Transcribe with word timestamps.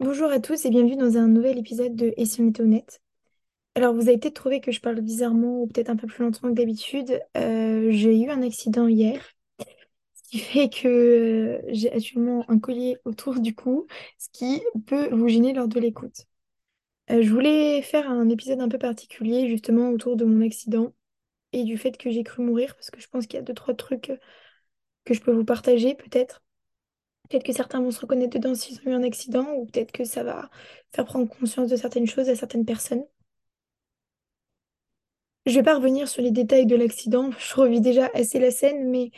Bonjour 0.00 0.30
à 0.30 0.38
tous 0.38 0.64
et 0.64 0.70
bienvenue 0.70 0.96
dans 0.96 1.16
un 1.16 1.26
nouvel 1.26 1.58
épisode 1.58 1.96
de 1.96 2.14
Et 2.16 2.24
si 2.24 2.40
on 2.40 2.48
était 2.48 2.62
honnête? 2.62 3.00
Alors, 3.74 3.94
vous 3.94 4.08
avez 4.08 4.18
peut-être 4.18 4.34
trouvé 4.34 4.60
que 4.60 4.70
je 4.70 4.80
parle 4.80 5.00
bizarrement 5.00 5.62
ou 5.62 5.66
peut-être 5.66 5.90
un 5.90 5.96
peu 5.96 6.06
plus 6.06 6.24
lentement 6.24 6.50
que 6.50 6.54
d'habitude. 6.54 7.20
Euh, 7.36 7.90
j'ai 7.90 8.16
eu 8.20 8.30
un 8.30 8.42
accident 8.42 8.86
hier, 8.86 9.20
ce 10.14 10.30
qui 10.30 10.38
fait 10.38 10.68
que 10.68 10.88
euh, 10.88 11.62
j'ai 11.68 11.92
actuellement 11.92 12.44
un 12.48 12.60
collier 12.60 12.98
autour 13.04 13.40
du 13.40 13.54
cou, 13.56 13.86
ce 14.18 14.28
qui 14.32 14.62
peut 14.86 15.08
vous 15.14 15.28
gêner 15.28 15.52
lors 15.52 15.68
de 15.68 15.80
l'écoute. 15.80 16.26
Euh, 17.10 17.22
je 17.22 17.30
voulais 17.32 17.82
faire 17.82 18.10
un 18.10 18.28
épisode 18.28 18.60
un 18.60 18.68
peu 18.68 18.78
particulier 18.78 19.48
justement 19.48 19.90
autour 19.90 20.16
de 20.16 20.24
mon 20.24 20.46
accident 20.46 20.94
et 21.52 21.64
du 21.64 21.78
fait 21.78 21.96
que 21.96 22.10
j'ai 22.10 22.24
cru 22.24 22.44
mourir 22.44 22.74
parce 22.76 22.90
que 22.90 23.00
je 23.00 23.08
pense 23.08 23.26
qu'il 23.26 23.38
y 23.38 23.40
a 23.40 23.42
deux, 23.42 23.54
trois 23.54 23.74
trucs 23.74 24.12
que 25.04 25.14
je 25.14 25.20
peux 25.20 25.32
vous 25.32 25.44
partager 25.44 25.94
peut-être. 25.94 26.42
Peut-être 27.28 27.44
que 27.44 27.52
certains 27.52 27.80
vont 27.80 27.90
se 27.90 28.00
reconnaître 28.00 28.38
dedans 28.38 28.54
s'ils 28.54 28.78
ont 28.80 28.90
eu 28.90 28.94
un 28.94 29.02
accident, 29.02 29.46
ou 29.54 29.66
peut-être 29.66 29.92
que 29.92 30.04
ça 30.04 30.22
va 30.24 30.48
faire 30.92 31.04
prendre 31.04 31.28
conscience 31.28 31.68
de 31.68 31.76
certaines 31.76 32.06
choses 32.06 32.28
à 32.28 32.36
certaines 32.36 32.64
personnes. 32.64 33.04
Je 35.46 35.54
vais 35.54 35.62
pas 35.62 35.76
revenir 35.76 36.08
sur 36.08 36.22
les 36.22 36.30
détails 36.30 36.66
de 36.66 36.76
l'accident, 36.76 37.30
je 37.38 37.54
revis 37.54 37.80
déjà 37.80 38.10
assez 38.14 38.38
la 38.38 38.50
scène, 38.50 38.88
mais 38.90 39.10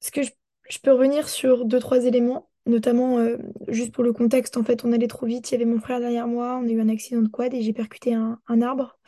ce 0.00 0.10
que 0.10 0.22
je, 0.22 0.30
je 0.68 0.78
peux 0.78 0.92
revenir 0.92 1.28
sur 1.28 1.64
deux, 1.64 1.78
trois 1.78 2.04
éléments, 2.04 2.50
notamment 2.66 3.18
euh, 3.18 3.36
juste 3.68 3.92
pour 3.92 4.04
le 4.04 4.12
contexte, 4.12 4.56
en 4.56 4.64
fait, 4.64 4.84
on 4.84 4.92
allait 4.92 5.08
trop 5.08 5.26
vite, 5.26 5.50
il 5.50 5.54
y 5.54 5.56
avait 5.56 5.64
mon 5.64 5.80
frère 5.80 6.00
derrière 6.00 6.26
moi, 6.26 6.58
on 6.62 6.66
a 6.68 6.70
eu 6.70 6.80
un 6.80 6.88
accident 6.88 7.22
de 7.22 7.28
quad 7.28 7.52
et 7.54 7.62
j'ai 7.62 7.72
percuté 7.72 8.14
un, 8.14 8.38
arbre. 8.62 8.98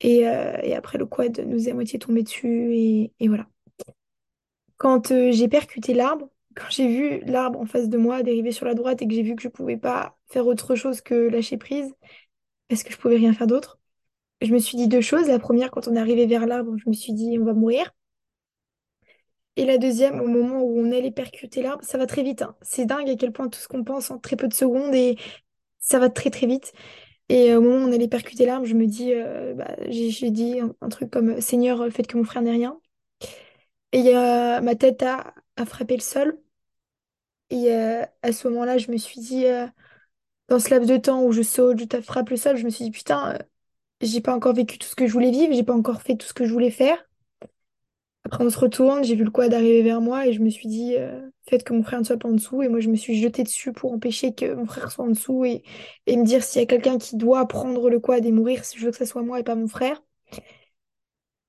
Et, 0.00 0.28
euh, 0.28 0.56
et 0.62 0.74
après, 0.74 0.98
le 0.98 1.06
quad 1.06 1.40
nous 1.40 1.68
est 1.68 1.72
à 1.72 1.74
moitié 1.74 1.98
tombé 1.98 2.22
dessus, 2.22 2.74
et, 2.74 3.12
et 3.20 3.28
voilà. 3.28 3.48
Quand 4.76 5.10
euh, 5.10 5.32
j'ai 5.32 5.48
percuté 5.48 5.92
l'arbre, 5.92 6.30
quand 6.58 6.70
j'ai 6.70 6.88
vu 6.88 7.20
l'arbre 7.26 7.60
en 7.60 7.66
face 7.66 7.88
de 7.88 7.98
moi 7.98 8.22
dériver 8.22 8.52
sur 8.52 8.66
la 8.66 8.74
droite 8.74 9.02
et 9.02 9.08
que 9.08 9.14
j'ai 9.14 9.22
vu 9.22 9.36
que 9.36 9.42
je 9.42 9.48
pouvais 9.48 9.76
pas 9.76 10.18
faire 10.26 10.46
autre 10.46 10.74
chose 10.74 11.00
que 11.00 11.14
lâcher 11.14 11.56
prise, 11.56 11.94
parce 12.68 12.82
que 12.82 12.92
je 12.92 12.98
pouvais 12.98 13.16
rien 13.16 13.32
faire 13.32 13.46
d'autre, 13.46 13.78
je 14.42 14.52
me 14.52 14.58
suis 14.58 14.76
dit 14.76 14.88
deux 14.88 15.00
choses. 15.00 15.28
La 15.28 15.38
première, 15.38 15.70
quand 15.70 15.88
on 15.88 15.96
est 15.96 16.00
arrivé 16.00 16.26
vers 16.26 16.46
l'arbre, 16.46 16.76
je 16.78 16.88
me 16.88 16.94
suis 16.94 17.12
dit 17.12 17.38
on 17.40 17.44
va 17.44 17.54
mourir. 17.54 17.92
Et 19.56 19.64
la 19.64 19.78
deuxième, 19.78 20.20
au 20.20 20.28
moment 20.28 20.62
où 20.62 20.78
on 20.78 20.92
allait 20.92 21.10
percuter 21.10 21.62
l'arbre, 21.62 21.84
ça 21.84 21.98
va 21.98 22.06
très 22.06 22.22
vite. 22.22 22.42
hein. 22.42 22.56
C'est 22.62 22.86
dingue 22.86 23.10
à 23.10 23.16
quel 23.16 23.32
point 23.32 23.48
tout 23.48 23.58
ce 23.58 23.68
qu'on 23.68 23.84
pense 23.84 24.10
en 24.10 24.18
très 24.18 24.36
peu 24.36 24.48
de 24.48 24.54
secondes 24.54 24.94
et 24.94 25.16
ça 25.80 25.98
va 25.98 26.10
très 26.10 26.30
très 26.30 26.46
vite. 26.46 26.72
Et 27.28 27.54
au 27.54 27.60
moment 27.62 27.84
où 27.84 27.88
on 27.88 27.92
allait 27.92 28.08
percuter 28.08 28.46
l'arbre, 28.46 28.66
je 28.66 28.74
me 28.74 28.86
dis, 28.86 29.12
euh, 29.14 29.54
bah, 29.54 29.76
j'ai 29.88 30.30
dit 30.30 30.60
un, 30.80 30.88
truc 30.88 31.10
comme 31.10 31.40
Seigneur, 31.40 31.88
faites 31.92 32.06
que 32.06 32.16
mon 32.16 32.24
frère 32.24 32.42
n'ait 32.42 32.52
rien. 32.52 32.80
Et 33.92 34.12
ma 34.12 34.74
tête 34.76 35.02
a 35.02 35.34
frappé 35.66 35.96
le 35.96 36.02
sol. 36.02 36.38
Et 37.50 37.72
euh, 37.72 38.04
à 38.22 38.32
ce 38.32 38.48
moment-là, 38.48 38.78
je 38.78 38.90
me 38.90 38.96
suis 38.96 39.20
dit, 39.20 39.46
euh, 39.46 39.66
dans 40.48 40.58
ce 40.58 40.70
laps 40.70 40.88
de 40.88 40.96
temps 40.98 41.22
où 41.24 41.32
je 41.32 41.42
saute, 41.42 41.80
je 41.80 41.84
tape- 41.84 42.04
frappe 42.04 42.30
le 42.30 42.36
sol, 42.36 42.56
je 42.56 42.64
me 42.64 42.70
suis 42.70 42.84
dit, 42.84 42.90
putain, 42.90 43.34
euh, 43.34 43.38
j'ai 44.02 44.20
pas 44.20 44.34
encore 44.34 44.54
vécu 44.54 44.78
tout 44.78 44.88
ce 44.88 44.96
que 44.96 45.06
je 45.06 45.12
voulais 45.12 45.30
vivre, 45.30 45.54
j'ai 45.54 45.64
pas 45.64 45.74
encore 45.74 46.02
fait 46.02 46.16
tout 46.16 46.26
ce 46.26 46.34
que 46.34 46.46
je 46.46 46.52
voulais 46.52 46.70
faire. 46.70 46.98
Après, 48.24 48.44
on 48.44 48.50
se 48.50 48.58
retourne, 48.58 49.04
j'ai 49.04 49.14
vu 49.14 49.24
le 49.24 49.30
quad 49.30 49.54
arriver 49.54 49.82
vers 49.82 50.00
moi 50.02 50.26
et 50.26 50.32
je 50.34 50.40
me 50.40 50.50
suis 50.50 50.68
dit, 50.68 50.96
faites 51.48 51.64
que 51.64 51.72
mon 51.72 51.82
frère 51.82 52.00
ne 52.00 52.04
soit 52.04 52.18
pas 52.18 52.28
en 52.28 52.32
dessous. 52.32 52.62
Et 52.62 52.68
moi, 52.68 52.80
je 52.80 52.90
me 52.90 52.96
suis 52.96 53.18
jetée 53.18 53.42
dessus 53.42 53.72
pour 53.72 53.92
empêcher 53.92 54.34
que 54.34 54.52
mon 54.54 54.66
frère 54.66 54.90
soit 54.90 55.06
en 55.06 55.08
dessous 55.08 55.46
et, 55.46 55.62
me 56.06 56.24
dire 56.24 56.44
s'il 56.44 56.60
y 56.60 56.64
a 56.64 56.66
quelqu'un 56.66 56.98
qui 56.98 57.16
doit 57.16 57.48
prendre 57.48 57.88
le 57.88 58.00
quad 58.00 58.24
et 58.26 58.32
mourir, 58.32 58.62
je 58.76 58.84
veux 58.84 58.90
que 58.90 58.98
ce 58.98 59.06
soit 59.06 59.22
moi 59.22 59.40
et 59.40 59.44
pas 59.44 59.54
mon 59.54 59.68
frère. 59.68 60.02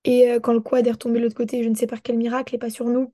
Et 0.05 0.37
quand 0.41 0.53
le 0.53 0.61
quad 0.61 0.87
est 0.87 0.91
retombé 0.91 1.19
de 1.19 1.23
l'autre 1.23 1.35
côté, 1.35 1.63
je 1.63 1.69
ne 1.69 1.75
sais 1.75 1.87
par 1.87 2.01
quel 2.01 2.17
miracle 2.17 2.55
et 2.55 2.57
pas 2.57 2.69
sur 2.69 2.85
nous. 2.85 3.13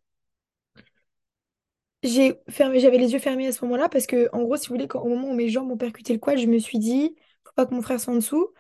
J'ai 2.06 2.40
fermé, 2.50 2.80
j'avais 2.82 3.00
les 3.00 3.14
yeux 3.14 3.20
fermés 3.20 3.48
à 3.48 3.54
ce 3.54 3.66
moment-là 3.66 3.90
parce 3.90 4.08
que, 4.08 4.30
en 4.34 4.44
gros, 4.44 4.58
si 4.58 4.70
vous 4.70 4.76
voulez, 4.76 4.88
au 4.96 5.10
moment 5.10 5.30
où 5.30 5.36
mes 5.36 5.50
jambes 5.50 5.72
ont 5.72 5.78
percuté 5.78 6.14
le 6.14 6.20
quad, 6.20 6.38
je 6.40 6.48
me 6.48 6.60
suis 6.60 6.80
dit, 6.80 7.16
faut 7.46 7.54
pas 7.56 7.68
que 7.68 7.76
mon 7.76 7.84
frère 7.84 8.00
soit 8.02 8.14
en 8.14 8.18
dessous. 8.18 8.54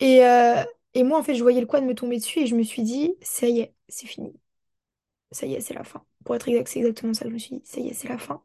Et, 0.00 0.24
euh, 0.26 0.62
et 0.94 1.04
moi, 1.04 1.18
en 1.20 1.24
fait, 1.24 1.34
je 1.36 1.42
voyais 1.42 1.60
le 1.60 1.66
quad 1.66 1.84
me 1.84 1.94
tomber 1.94 2.18
dessus 2.18 2.40
et 2.40 2.46
je 2.48 2.56
me 2.56 2.62
suis 2.64 2.82
dit, 2.82 3.14
ça 3.22 3.48
y 3.48 3.60
est, 3.60 3.74
c'est 3.88 4.06
fini. 4.08 4.34
Ça 5.32 5.46
y 5.46 5.54
est, 5.54 5.60
c'est 5.60 5.74
la 5.74 5.84
fin. 5.84 6.04
Pour 6.24 6.36
être 6.36 6.48
exact, 6.48 6.68
c'est 6.68 6.80
exactement 6.80 7.14
ça. 7.14 7.26
Je 7.28 7.32
me 7.34 7.38
suis 7.38 7.56
dit, 7.58 7.62
ça 7.66 7.80
y 7.80 7.88
est, 7.88 7.94
c'est 7.94 8.08
la 8.08 8.18
fin. 8.18 8.42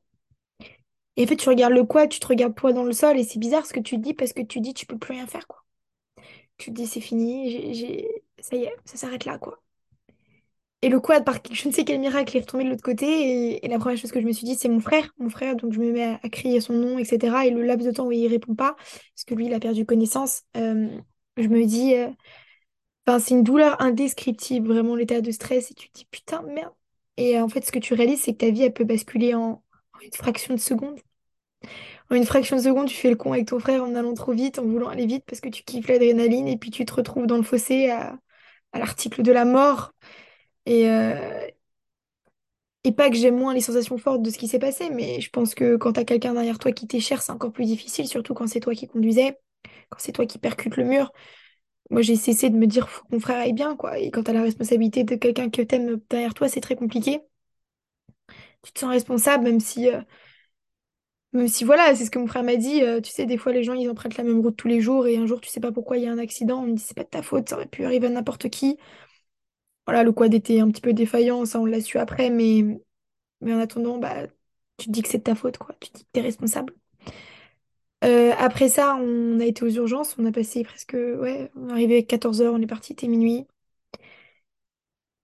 Et 1.18 1.24
en 1.26 1.28
fait, 1.28 1.36
tu 1.36 1.50
regardes 1.50 1.74
le 1.74 1.84
quad, 1.84 2.08
tu 2.10 2.20
te 2.22 2.28
regardes 2.28 2.56
toi 2.56 2.72
dans 2.74 2.84
le 2.86 2.94
sol 2.94 3.18
et 3.18 3.24
c'est 3.26 3.40
bizarre 3.40 3.66
ce 3.66 3.74
que 3.74 3.80
tu 3.82 3.96
te 3.98 4.02
dis 4.02 4.14
parce 4.14 4.32
que 4.34 4.42
tu 4.42 4.60
te 4.60 4.64
dis, 4.64 4.74
tu 4.74 4.86
peux 4.86 4.98
plus 4.98 5.14
rien 5.16 5.28
faire, 5.28 5.46
quoi. 5.48 5.64
Tu 6.58 6.72
te 6.72 6.76
dis, 6.76 6.88
c'est 6.88 7.02
fini, 7.02 7.74
j'ai- 7.76 8.24
ça 8.40 8.56
y 8.58 8.64
est, 8.66 8.76
ça 8.86 8.98
s'arrête 8.98 9.26
là, 9.26 9.38
quoi. 9.40 9.62
Et 10.84 10.90
le 10.90 11.00
quad, 11.00 11.26
par 11.26 11.38
je 11.52 11.68
ne 11.68 11.74
sais 11.74 11.84
quel 11.86 12.00
miracle, 12.00 12.38
est 12.38 12.42
retombé 12.42 12.64
de 12.64 12.70
l'autre 12.70 12.84
côté. 12.84 13.64
Et, 13.64 13.68
la 13.68 13.80
première 13.80 13.98
chose 13.98 14.12
que 14.12 14.22
je 14.22 14.28
me 14.28 14.32
suis 14.32 14.46
dit, 14.46 14.56
c'est 14.56 14.70
mon 14.70 14.80
frère. 14.80 15.12
Mon 15.18 15.30
frère, 15.30 15.56
donc 15.56 15.74
je 15.74 15.80
me 15.80 15.92
mets 15.92 16.04
à, 16.04 16.20
à 16.22 16.30
crier 16.30 16.62
son 16.62 16.74
nom, 16.74 17.00
etc. 17.00 17.48
Et 17.48 17.50
le 17.50 17.64
laps 17.64 17.86
de 17.86 17.92
temps 17.92 18.06
où 18.06 18.12
il 18.12 18.28
répond 18.28 18.54
pas, 18.54 18.76
parce 18.76 19.24
que 19.26 19.34
lui, 19.34 19.48
il 19.48 19.54
a 19.54 19.60
perdu 19.60 19.86
connaissance, 19.86 20.44
euh, 20.56 20.88
je 21.38 21.48
me 21.48 21.66
dis, 21.66 21.96
euh, 21.96 22.10
c'est 23.20 23.32
une 23.32 23.44
douleur 23.44 23.82
indescriptible, 23.82 24.68
vraiment 24.68 24.96
l'état 24.96 25.22
de 25.22 25.32
stress. 25.32 25.72
Et 25.72 25.74
tu 25.74 25.90
te 25.90 26.00
dis, 26.00 26.06
putain, 26.12 26.42
merde. 26.44 26.74
Et 27.18 27.38
euh, 27.38 27.44
en 27.44 27.50
fait, 27.50 27.66
ce 27.66 27.72
que 27.72 27.80
tu 27.80 27.94
réalises, 27.96 28.22
c'est 28.22 28.34
que 28.34 28.38
ta 28.46 28.52
vie, 28.52 28.64
elle 28.64 28.74
peut 28.74 28.84
basculer 28.84 29.34
en, 29.34 29.64
une 30.04 30.14
fraction 30.14 30.54
de 30.54 30.60
seconde. 30.60 31.00
En 32.10 32.16
une 32.16 32.26
fraction 32.26 32.56
de 32.58 32.62
seconde, 32.62 32.88
tu 32.88 32.96
fais 32.96 33.10
le 33.10 33.16
con 33.16 33.34
avec 33.34 33.48
ton 33.48 33.60
frère 33.60 33.84
en 33.84 33.96
allant 33.96 34.14
trop 34.14 34.34
vite, 34.34 34.60
en 34.60 34.64
voulant 34.64 34.90
aller 34.90 35.06
vite 35.06 35.24
parce 35.26 35.42
que 35.42 35.50
tu 35.50 35.64
kiffes 35.64 35.88
l'adrénaline. 35.88 36.48
Et 36.48 36.58
puis 36.58 36.70
tu 36.70 36.86
te 36.86 36.94
retrouves 36.94 37.28
dans 37.28 37.38
le 37.38 37.44
fossé 37.44 37.90
à 37.90 38.20
l'article 38.74 39.24
de 39.24 39.32
la 39.32 39.46
mort. 39.46 39.94
Et, 40.68 40.90
euh, 40.90 41.48
Et 42.84 42.92
pas 42.94 43.10
que 43.10 43.16
j'aime 43.18 43.36
moins 43.38 43.54
les 43.54 43.60
sensations 43.62 43.98
fortes 43.98 44.22
de 44.22 44.30
ce 44.30 44.38
qui 44.38 44.48
s'est 44.48 44.60
passé, 44.60 44.90
mais 44.90 45.20
je 45.20 45.30
pense 45.30 45.56
que 45.56 45.76
quand 45.76 45.94
t'as 45.94 46.06
quelqu'un 46.06 46.34
derrière 46.34 46.58
toi 46.60 46.72
qui 46.72 46.88
t'est 46.88 47.00
cher, 47.02 47.22
c'est 47.22 47.32
encore 47.34 47.52
plus 47.52 47.66
difficile, 47.66 48.08
surtout 48.08 48.34
quand 48.34 48.48
c'est 48.48 48.62
toi 48.62 48.74
qui 48.76 48.88
conduisais, 48.88 49.38
quand 49.90 50.00
c'est 50.00 50.14
toi 50.14 50.26
qui 50.26 50.40
percutes 50.40 50.78
le 50.78 50.86
mur. 50.86 51.12
Moi, 51.92 52.02
j'ai 52.04 52.16
cessé 52.18 52.50
de 52.52 52.58
me 52.58 52.68
dire, 52.68 52.88
que 52.88 53.16
mon 53.16 53.20
frère 53.22 53.38
aille 53.40 53.54
bien, 53.54 53.76
quoi. 53.78 54.00
Et 54.00 54.12
quand 54.12 54.24
t'as 54.24 54.34
la 54.34 54.44
responsabilité 54.44 55.04
de 55.06 55.16
quelqu'un 55.16 55.50
que 55.50 55.62
t'aimes 55.64 56.00
derrière 56.10 56.34
toi, 56.36 56.50
c'est 56.50 56.62
très 56.62 56.76
compliqué. 56.78 57.22
Tu 58.64 58.72
te 58.74 58.80
sens 58.80 58.90
responsable, 58.92 59.44
même 59.44 59.60
si, 59.60 59.90
euh, 59.90 60.02
même 61.34 61.48
si 61.48 61.64
voilà, 61.64 61.94
c'est 61.96 62.06
ce 62.06 62.12
que 62.12 62.20
mon 62.20 62.28
frère 62.28 62.44
m'a 62.44 62.56
dit. 62.56 62.82
euh, 62.84 63.02
tu 63.02 63.12
sais, 63.12 63.26
des 63.26 63.38
fois, 63.38 63.52
les 63.52 63.64
gens, 63.64 63.74
ils 63.74 63.90
empruntent 63.90 64.18
la 64.18 64.24
même 64.24 64.40
route 64.40 64.56
tous 64.56 64.68
les 64.68 64.82
jours, 64.82 65.08
et 65.08 65.18
un 65.18 65.26
jour, 65.28 65.42
tu 65.42 65.50
sais 65.50 65.60
pas 65.60 65.72
pourquoi 65.72 65.98
il 65.98 66.04
y 66.04 66.08
a 66.08 66.12
un 66.12 66.18
accident. 66.18 66.60
On 66.64 66.68
me 66.68 66.74
dit, 66.76 66.82
c'est 66.84 66.96
pas 66.96 67.04
de 67.04 67.10
ta 67.10 67.22
faute, 67.22 67.50
ça 67.50 67.56
aurait 67.56 67.68
pu 67.68 67.84
arriver 67.86 68.08
à 68.08 68.10
n'importe 68.10 68.50
qui. 68.50 68.78
Voilà, 69.88 70.04
le 70.04 70.12
quad 70.12 70.34
était 70.34 70.60
un 70.60 70.70
petit 70.70 70.82
peu 70.82 70.94
défaillant, 70.94 71.46
ça, 71.46 71.60
on 71.60 71.66
l'a 71.66 71.82
su 71.82 71.98
après, 71.98 72.30
mais, 72.30 72.64
mais 73.42 73.54
en 73.54 73.60
attendant, 73.60 73.98
bah, 74.00 74.28
tu 74.78 74.88
te 74.88 74.92
dis 74.92 75.02
que 75.04 75.10
c'est 75.10 75.20
de 75.20 75.24
ta 75.24 75.36
faute, 75.36 75.58
quoi. 75.60 75.76
Tu 75.82 75.90
te 75.92 75.98
dis 76.00 76.06
que 76.06 76.10
t'es 76.14 76.22
responsable. 76.22 76.74
Euh, 78.04 78.32
après 78.38 78.70
ça, 78.70 78.96
on 78.96 79.40
a 79.40 79.46
été 79.46 79.64
aux 79.64 79.70
urgences. 79.70 80.16
On 80.20 80.26
a 80.26 80.32
passé 80.32 80.64
presque. 80.64 80.94
Ouais, 80.94 81.52
on 81.56 81.70
est 81.70 81.72
arrivé 81.72 81.98
à 81.98 82.04
14 82.04 82.42
heures, 82.42 82.54
on 82.54 82.62
est 82.62 82.68
parti, 82.68 82.90
c'était 82.90 83.08
minuit. 83.08 83.48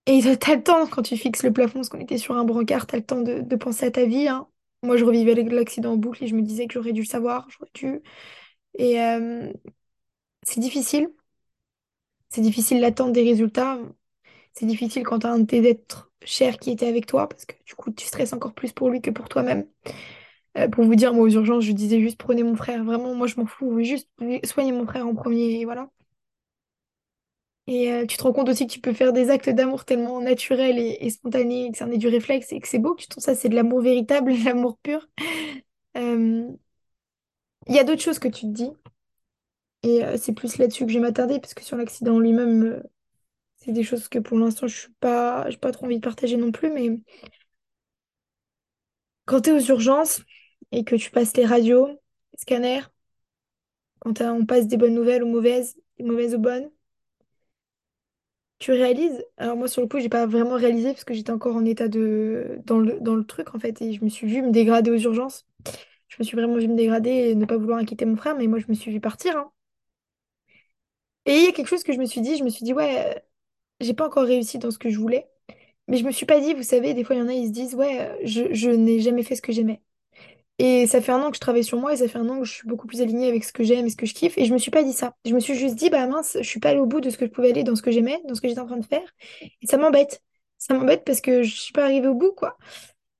Et 0.06 0.20
t'as 0.38 0.54
le 0.56 0.62
temps, 0.62 0.86
quand 0.86 1.02
tu 1.02 1.16
fixes 1.16 1.42
le 1.42 1.52
plafond, 1.52 1.74
parce 1.78 1.88
qu'on 1.88 2.00
était 2.00 2.18
sur 2.18 2.36
un 2.36 2.44
brancard, 2.44 2.86
t'as 2.86 2.98
le 2.98 3.04
temps 3.04 3.22
de, 3.22 3.56
penser 3.56 3.86
à 3.86 3.90
ta 3.90 4.04
vie. 4.04 4.28
hein. 4.28 4.46
Moi, 4.82 4.96
je 4.98 5.04
revivais 5.04 5.34
l'accident 5.34 5.92
en 5.92 5.96
boucle 5.96 6.24
et 6.24 6.26
je 6.26 6.34
me 6.36 6.42
disais 6.42 6.66
que 6.66 6.74
j'aurais 6.74 6.92
dû 6.92 7.00
le 7.02 7.06
savoir, 7.06 7.48
j'aurais 7.50 7.70
dû. 7.74 8.00
Et 8.78 9.00
euh, 9.02 9.52
c'est 10.44 10.60
difficile. 10.60 11.10
C'est 12.28 12.42
difficile 12.42 12.80
d'attendre 12.82 13.12
des 13.12 13.22
résultats. 13.22 13.78
C'est 14.54 14.66
difficile 14.66 15.02
quand 15.04 15.20
t'as 15.20 15.32
un 15.32 15.40
de 15.40 15.46
tes 15.46 15.68
êtres 15.68 16.10
chers 16.24 16.58
qui 16.58 16.70
était 16.70 16.86
avec 16.86 17.06
toi, 17.06 17.28
parce 17.28 17.44
que 17.44 17.54
du 17.66 17.74
coup, 17.74 17.90
tu 17.90 18.06
stresses 18.06 18.32
encore 18.32 18.54
plus 18.54 18.72
pour 18.72 18.88
lui 18.90 19.00
que 19.02 19.10
pour 19.10 19.28
toi-même. 19.28 19.66
Euh, 20.58 20.68
pour 20.68 20.84
vous 20.84 20.94
dire, 20.94 21.14
moi, 21.14 21.24
aux 21.24 21.30
urgences, 21.30 21.64
je 21.64 21.72
disais 21.72 22.00
juste 22.00 22.18
prenez 22.18 22.42
mon 22.44 22.56
frère. 22.56 22.84
Vraiment, 22.84 23.14
moi, 23.14 23.26
je 23.26 23.36
m'en 23.36 23.46
fous. 23.46 23.82
Juste 23.82 24.08
soignez 24.44 24.72
mon 24.72 24.86
frère 24.86 25.06
en 25.06 25.14
premier. 25.14 25.60
Et 25.60 25.64
voilà. 25.64 25.90
Et 27.66 27.90
euh, 27.92 28.06
tu 28.06 28.16
te 28.18 28.22
rends 28.22 28.32
compte 28.32 28.48
aussi 28.50 28.66
que 28.66 28.72
tu 28.72 28.80
peux 28.80 28.92
faire 28.92 29.12
des 29.12 29.30
actes 29.30 29.48
d'amour 29.48 29.84
tellement 29.86 30.20
naturels 30.20 30.78
et, 30.78 31.08
spontanés, 31.10 31.70
que 31.72 31.78
ça 31.78 31.86
en 31.86 31.90
est 31.90 31.98
du 31.98 32.08
réflexe 32.08 32.52
et 32.52 32.60
que 32.60 32.68
c'est 32.68 32.78
beau, 32.78 32.94
que 32.94 33.02
tu 33.02 33.08
trouves 33.08 33.22
ça, 33.24 33.34
c'est 33.34 33.48
de 33.48 33.54
l'amour 33.54 33.80
véritable, 33.80 34.32
de 34.32 34.44
l'amour 34.44 34.78
pur. 34.82 35.08
Euh, 35.96 36.48
Il 37.66 37.74
y 37.74 37.78
a 37.78 37.84
d'autres 37.84 38.00
choses 38.00 38.18
que 38.18 38.28
tu 38.28 38.46
te 38.46 38.52
dis, 38.52 38.70
et 39.82 40.02
c'est 40.18 40.32
plus 40.32 40.56
là-dessus 40.58 40.86
que 40.86 40.92
je 40.92 40.98
vais 40.98 41.02
m'attarder, 41.02 41.38
parce 41.40 41.54
que 41.54 41.62
sur 41.62 41.76
l'accident 41.76 42.14
en 42.16 42.18
lui-même, 42.18 42.82
c'est 43.64 43.72
des 43.72 43.82
choses 43.84 44.08
que 44.08 44.18
pour 44.18 44.38
l'instant, 44.38 44.66
je 44.66 44.76
suis 44.76 44.92
pas, 45.00 45.46
pas 45.60 45.72
trop 45.72 45.86
envie 45.86 45.96
de 45.96 46.00
partager 46.04 46.36
non 46.36 46.52
plus, 46.52 46.70
mais 46.72 46.98
quand 49.26 49.42
tu 49.42 49.50
es 49.50 49.52
aux 49.52 49.60
urgences 49.70 50.22
et 50.72 50.84
que 50.84 50.96
tu 50.96 51.10
passes 51.10 51.36
les 51.36 51.46
radios, 51.46 51.88
les 51.88 51.98
scanners, 52.38 52.82
quand 53.98 54.20
on 54.20 54.46
passe 54.46 54.68
des 54.68 54.76
bonnes 54.76 54.94
nouvelles 54.94 55.24
aux 55.24 55.26
mauvaises, 55.26 55.76
des 55.98 56.04
mauvaises 56.04 56.34
aux 56.34 56.38
bonnes, 56.38 56.70
Tu 58.58 58.72
réalises, 58.72 59.22
alors 59.36 59.56
moi 59.56 59.68
sur 59.68 59.82
le 59.82 59.88
coup 59.88 59.98
j'ai 59.98 60.08
pas 60.08 60.26
vraiment 60.26 60.54
réalisé 60.56 60.92
parce 60.92 61.04
que 61.04 61.12
j'étais 61.12 61.32
encore 61.32 61.56
en 61.56 61.64
état 61.66 61.88
de 61.88 62.58
dans 62.64 62.78
le, 62.78 62.98
dans 63.00 63.14
le 63.16 63.24
truc 63.24 63.54
en 63.54 63.58
fait 63.58 63.82
et 63.82 63.92
je 63.92 64.02
me 64.04 64.08
suis 64.08 64.26
vue 64.26 64.42
me 64.42 64.52
dégrader 64.52 64.90
aux 64.90 64.96
urgences. 64.98 65.44
Je 66.08 66.16
me 66.20 66.24
suis 66.24 66.36
vraiment 66.36 66.56
vue 66.56 66.68
me 66.68 66.76
dégrader 66.76 67.10
et 67.10 67.34
ne 67.36 67.44
pas 67.46 67.56
vouloir 67.58 67.78
inquiéter 67.78 68.06
mon 68.06 68.16
frère 68.16 68.36
mais 68.36 68.46
moi 68.48 68.58
je 68.60 68.66
me 68.68 68.74
suis 68.74 68.92
vue 68.92 69.00
partir. 69.00 69.36
hein. 69.36 69.52
Et 71.26 71.36
il 71.38 71.44
y 71.44 71.48
a 71.48 71.52
quelque 71.52 71.68
chose 71.68 71.82
que 71.84 71.92
je 71.92 71.98
me 71.98 72.06
suis 72.06 72.20
dit, 72.20 72.36
je 72.36 72.44
me 72.44 72.50
suis 72.50 72.64
dit 72.64 72.72
ouais, 72.74 73.22
j'ai 73.80 73.94
pas 73.94 74.06
encore 74.06 74.24
réussi 74.24 74.58
dans 74.58 74.70
ce 74.70 74.78
que 74.78 74.90
je 74.90 74.98
voulais. 74.98 75.28
Mais 75.88 75.98
je 75.98 76.04
me 76.04 76.12
suis 76.12 76.26
pas 76.26 76.40
dit, 76.40 76.54
vous 76.54 76.62
savez, 76.62 76.94
des 76.94 77.04
fois 77.04 77.16
il 77.16 77.20
y 77.20 77.22
en 77.22 77.28
a 77.28 77.34
ils 77.34 77.48
se 77.48 77.52
disent 77.52 77.74
ouais, 77.74 78.00
euh, 78.00 78.16
je, 78.24 78.54
je 78.54 78.70
n'ai 78.70 79.00
jamais 79.00 79.22
fait 79.22 79.36
ce 79.36 79.42
que 79.42 79.52
j'aimais. 79.52 79.82
Et 80.58 80.86
ça 80.86 81.00
fait 81.00 81.10
un 81.12 81.20
an 81.22 81.30
que 81.30 81.36
je 81.36 81.40
travaille 81.40 81.64
sur 81.64 81.78
moi 81.78 81.92
et 81.92 81.96
ça 81.96 82.06
fait 82.08 82.18
un 82.18 82.28
an 82.28 82.38
que 82.38 82.44
je 82.44 82.52
suis 82.52 82.68
beaucoup 82.68 82.86
plus 82.86 83.00
alignée 83.02 83.28
avec 83.28 83.42
ce 83.42 83.52
que 83.52 83.64
j'aime 83.64 83.86
et 83.86 83.90
ce 83.90 83.96
que 83.96 84.06
je 84.06 84.14
kiffe. 84.14 84.38
Et 84.38 84.44
je 84.44 84.52
me 84.52 84.58
suis 84.58 84.70
pas 84.70 84.84
dit 84.84 84.92
ça. 84.92 85.16
Je 85.24 85.34
me 85.34 85.40
suis 85.40 85.54
juste 85.56 85.74
dit, 85.74 85.90
bah 85.90 86.06
mince, 86.06 86.36
je 86.40 86.46
suis 86.48 86.60
pas 86.60 86.70
allée 86.70 86.78
au 86.78 86.86
bout 86.86 87.00
de 87.00 87.10
ce 87.10 87.18
que 87.18 87.26
je 87.26 87.30
pouvais 87.30 87.50
aller 87.50 87.64
dans 87.64 87.74
ce 87.74 87.82
que 87.82 87.90
j'aimais, 87.90 88.20
dans 88.28 88.34
ce 88.36 88.40
que 88.40 88.48
j'étais 88.48 88.60
en 88.60 88.66
train 88.66 88.76
de 88.76 88.86
faire. 88.86 89.02
Et 89.62 89.66
ça 89.66 89.78
m'embête. 89.78 90.22
Ça 90.58 90.74
m'embête 90.74 91.04
parce 91.04 91.20
que 91.20 91.42
je 91.42 91.54
suis 91.54 91.72
pas 91.72 91.84
arrivée 91.84 92.06
au 92.06 92.14
bout, 92.14 92.32
quoi. 92.32 92.56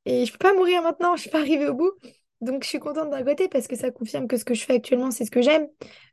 Et 0.07 0.27
je 0.27 0.33
peux 0.33 0.39
pas 0.39 0.55
mourir 0.55 0.83
maintenant, 0.83 1.17
je 1.17 1.23
suis 1.23 1.31
pas 1.31 1.41
arrivée 1.41 1.69
au 1.69 1.75
bout. 1.75 1.93
Donc 2.41 2.63
je 2.63 2.69
suis 2.69 2.79
contente 2.79 3.11
d'un 3.11 3.25
côté 3.25 3.49
parce 3.49 3.67
que 3.67 3.77
ça 3.77 3.91
confirme 3.91 4.29
que 4.29 4.37
ce 4.37 4.45
que 4.45 4.55
je 4.55 4.65
fais 4.65 4.75
actuellement, 4.75 5.11
c'est 5.11 5.25
ce 5.25 5.31
que 5.31 5.43
j'aime. 5.43 5.67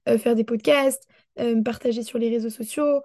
Euh, 0.10 0.18
faire 0.18 0.36
des 0.36 0.44
podcasts, 0.44 1.08
euh, 1.40 1.62
partager 1.62 2.04
sur 2.04 2.18
les 2.20 2.30
réseaux 2.30 2.50
sociaux, 2.50 3.02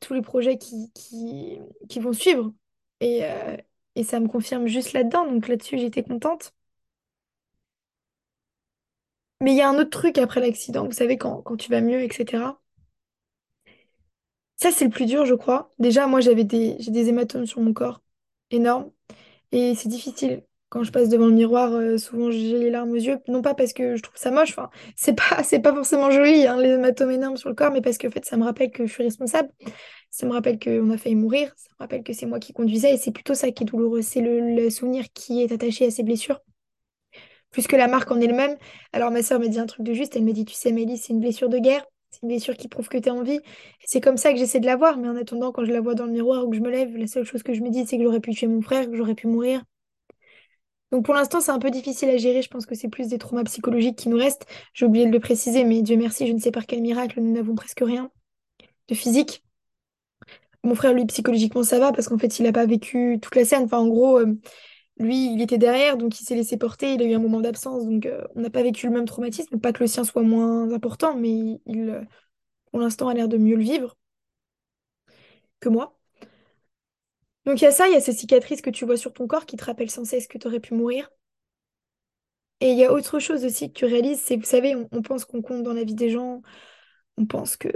tous 0.00 0.14
les 0.14 0.22
projets 0.22 0.58
qui, 0.58 0.90
qui, 0.94 1.58
qui 1.88 2.00
vont 2.00 2.12
suivre. 2.12 2.52
Et, 3.00 3.24
euh, 3.24 3.56
et 3.94 4.04
ça 4.04 4.20
me 4.20 4.28
confirme 4.28 4.66
juste 4.66 4.92
là-dedans. 4.92 5.26
Donc 5.30 5.48
là-dessus, 5.48 5.78
j'étais 5.78 6.02
contente. 6.02 6.54
Mais 9.40 9.52
il 9.52 9.56
y 9.56 9.62
a 9.62 9.68
un 9.70 9.78
autre 9.78 9.88
truc 9.98 10.18
après 10.18 10.40
l'accident, 10.40 10.84
vous 10.84 10.92
savez, 10.92 11.16
quand, 11.16 11.40
quand 11.42 11.56
tu 11.56 11.70
vas 11.70 11.80
mieux, 11.80 12.02
etc. 12.02 12.60
Ça, 14.56 14.70
c'est 14.72 14.84
le 14.86 14.90
plus 14.90 15.06
dur, 15.06 15.26
je 15.26 15.34
crois. 15.34 15.70
Déjà, 15.78 16.06
moi, 16.06 16.20
j'avais 16.20 16.44
des, 16.44 16.76
j'ai 16.80 16.90
des 16.90 17.08
hématomes 17.08 17.46
sur 17.46 17.60
mon 17.60 17.72
corps, 17.74 18.00
énormes. 18.50 18.90
Et 19.52 19.74
c'est 19.76 19.88
difficile. 19.88 20.44
Quand 20.68 20.82
je 20.82 20.90
passe 20.90 21.08
devant 21.08 21.26
le 21.26 21.32
miroir, 21.32 21.72
euh, 21.72 21.96
souvent 21.96 22.30
j'ai 22.30 22.58
les 22.58 22.70
larmes 22.70 22.90
aux 22.90 22.96
yeux. 22.96 23.18
Non 23.28 23.40
pas 23.40 23.54
parce 23.54 23.72
que 23.72 23.96
je 23.96 24.02
trouve 24.02 24.16
ça 24.16 24.32
moche, 24.32 24.50
enfin, 24.50 24.68
c'est 24.96 25.14
pas, 25.14 25.42
c'est 25.44 25.60
pas 25.60 25.72
forcément 25.72 26.10
joli, 26.10 26.46
hein, 26.46 26.60
les 26.60 26.70
hématomes 26.70 27.12
énormes 27.12 27.36
sur 27.36 27.48
le 27.48 27.54
corps, 27.54 27.70
mais 27.70 27.80
parce 27.80 27.98
que 27.98 28.08
en 28.08 28.10
fait, 28.10 28.24
ça 28.24 28.36
me 28.36 28.44
rappelle 28.44 28.70
que 28.70 28.86
je 28.86 28.92
suis 28.92 29.04
responsable. 29.04 29.48
Ça 30.10 30.26
me 30.26 30.32
rappelle 30.32 30.58
qu'on 30.58 30.90
a 30.90 30.98
failli 30.98 31.14
mourir. 31.14 31.52
Ça 31.56 31.68
me 31.78 31.84
rappelle 31.84 32.02
que 32.02 32.12
c'est 32.12 32.26
moi 32.26 32.40
qui 32.40 32.52
conduisais. 32.52 32.94
Et 32.94 32.96
c'est 32.96 33.10
plutôt 33.12 33.34
ça 33.34 33.50
qui 33.50 33.64
est 33.64 33.66
douloureux. 33.66 34.02
C'est 34.02 34.20
le, 34.22 34.70
souvenir 34.70 35.04
qui 35.12 35.42
est 35.42 35.52
attaché 35.52 35.86
à 35.86 35.90
ces 35.90 36.02
blessures. 36.02 36.40
plus 37.50 37.66
que 37.66 37.76
la 37.76 37.88
marque 37.88 38.10
en 38.10 38.20
elle-même. 38.20 38.56
Alors 38.92 39.10
ma 39.10 39.22
sœur 39.22 39.40
m'a 39.40 39.48
dit 39.48 39.58
un 39.58 39.66
truc 39.66 39.84
de 39.84 39.94
juste, 39.94 40.16
elle 40.16 40.24
m'a 40.24 40.32
dit, 40.32 40.44
tu 40.44 40.54
sais, 40.54 40.70
Amélie, 40.70 40.98
c'est 40.98 41.12
une 41.12 41.20
blessure 41.20 41.48
de 41.48 41.58
guerre, 41.58 41.84
c'est 42.10 42.22
une 42.22 42.28
blessure 42.28 42.56
qui 42.56 42.68
prouve 42.68 42.88
que 42.88 42.98
tu 42.98 43.08
es 43.08 43.10
en 43.10 43.22
vie. 43.22 43.40
C'est 43.84 44.00
comme 44.00 44.16
ça 44.16 44.32
que 44.32 44.38
j'essaie 44.38 44.60
de 44.60 44.66
la 44.66 44.76
voir, 44.76 44.98
mais 44.98 45.08
en 45.08 45.16
attendant, 45.16 45.52
quand 45.52 45.64
je 45.64 45.72
la 45.72 45.80
vois 45.80 45.94
dans 45.94 46.06
le 46.06 46.12
miroir 46.12 46.46
ou 46.46 46.50
que 46.50 46.56
je 46.56 46.62
me 46.62 46.70
lève, 46.70 46.96
la 46.96 47.06
seule 47.06 47.24
chose 47.24 47.42
que 47.42 47.54
je 47.54 47.62
me 47.62 47.70
dis, 47.70 47.86
c'est 47.86 47.98
que 47.98 48.04
j'aurais 48.04 48.20
pu 48.20 48.32
tuer 48.32 48.46
mon 48.46 48.62
frère, 48.62 48.90
que 48.90 48.96
j'aurais 48.96 49.14
pu 49.14 49.26
mourir. 49.26 49.62
Donc 50.92 51.04
pour 51.04 51.14
l'instant, 51.14 51.40
c'est 51.40 51.50
un 51.50 51.58
peu 51.58 51.70
difficile 51.70 52.08
à 52.10 52.16
gérer, 52.16 52.42
je 52.42 52.48
pense 52.48 52.66
que 52.66 52.74
c'est 52.74 52.88
plus 52.88 53.08
des 53.08 53.18
traumas 53.18 53.44
psychologiques 53.44 53.96
qui 53.96 54.08
nous 54.08 54.16
restent. 54.16 54.46
J'ai 54.72 54.86
oublié 54.86 55.06
de 55.06 55.10
le 55.12 55.20
préciser, 55.20 55.64
mais 55.64 55.82
Dieu 55.82 55.96
merci, 55.96 56.26
je 56.26 56.32
ne 56.32 56.38
sais 56.38 56.52
par 56.52 56.66
quel 56.66 56.80
miracle, 56.80 57.20
nous 57.20 57.32
n'avons 57.32 57.54
presque 57.54 57.80
rien 57.84 58.10
de 58.88 58.94
physique. 58.94 59.42
Mon 60.62 60.74
frère, 60.74 60.92
lui, 60.92 61.06
psychologiquement, 61.06 61.62
ça 61.62 61.78
va 61.78 61.92
parce 61.92 62.08
qu'en 62.08 62.18
fait, 62.18 62.38
il 62.38 62.42
n'a 62.44 62.52
pas 62.52 62.66
vécu 62.66 63.18
toute 63.22 63.36
la 63.36 63.44
scène. 63.44 63.64
Enfin, 63.64 63.78
en 63.78 63.86
gros, 63.88 64.18
euh, 64.18 64.36
lui, 64.98 65.32
il 65.34 65.42
était 65.42 65.58
derrière, 65.58 65.96
donc 65.96 66.20
il 66.20 66.24
s'est 66.24 66.34
laissé 66.34 66.56
porter. 66.56 66.94
Il 66.94 67.02
a 67.02 67.06
eu 67.06 67.14
un 67.14 67.20
moment 67.20 67.40
d'absence, 67.40 67.86
donc 67.86 68.06
euh, 68.06 68.24
on 68.34 68.40
n'a 68.40 68.50
pas 68.50 68.62
vécu 68.62 68.86
le 68.86 68.92
même 68.92 69.06
traumatisme. 69.06 69.60
Pas 69.60 69.72
que 69.72 69.80
le 69.80 69.86
sien 69.88 70.04
soit 70.04 70.22
moins 70.22 70.72
important, 70.72 71.16
mais 71.16 71.60
il, 71.66 71.90
euh, 71.90 72.02
pour 72.70 72.80
l'instant, 72.80 73.08
a 73.08 73.14
l'air 73.14 73.28
de 73.28 73.38
mieux 73.38 73.56
le 73.56 73.62
vivre 73.64 73.96
que 75.60 75.68
moi. 75.68 75.95
Donc 77.46 77.60
il 77.60 77.64
y 77.64 77.68
a 77.68 77.72
ça, 77.72 77.88
il 77.88 77.94
y 77.94 77.96
a 77.96 78.00
ces 78.00 78.12
cicatrices 78.12 78.60
que 78.60 78.70
tu 78.70 78.84
vois 78.84 78.96
sur 78.96 79.12
ton 79.12 79.26
corps 79.26 79.46
qui 79.46 79.56
te 79.56 79.64
rappellent 79.64 79.90
sans 79.90 80.04
cesse 80.04 80.26
que 80.28 80.38
tu 80.38 80.46
aurais 80.46 80.60
pu 80.60 80.74
mourir. 80.74 81.10
Et 82.60 82.70
il 82.72 82.78
y 82.78 82.84
a 82.84 82.92
autre 82.92 83.18
chose 83.18 83.44
aussi 83.44 83.72
que 83.72 83.78
tu 83.78 83.84
réalises, 83.84 84.20
c'est, 84.20 84.36
vous 84.36 84.44
savez, 84.44 84.74
on, 84.74 85.02
pense 85.02 85.24
qu'on 85.24 85.42
compte 85.42 85.62
dans 85.62 85.74
la 85.74 85.84
vie 85.84 85.94
des 85.94 86.10
gens, 86.10 86.42
on 87.18 87.26
pense 87.26 87.56
que 87.56 87.68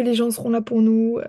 les 0.00 0.14
gens 0.14 0.30
seront 0.30 0.50
là 0.50 0.62
pour 0.62 0.82
nous. 0.82 1.20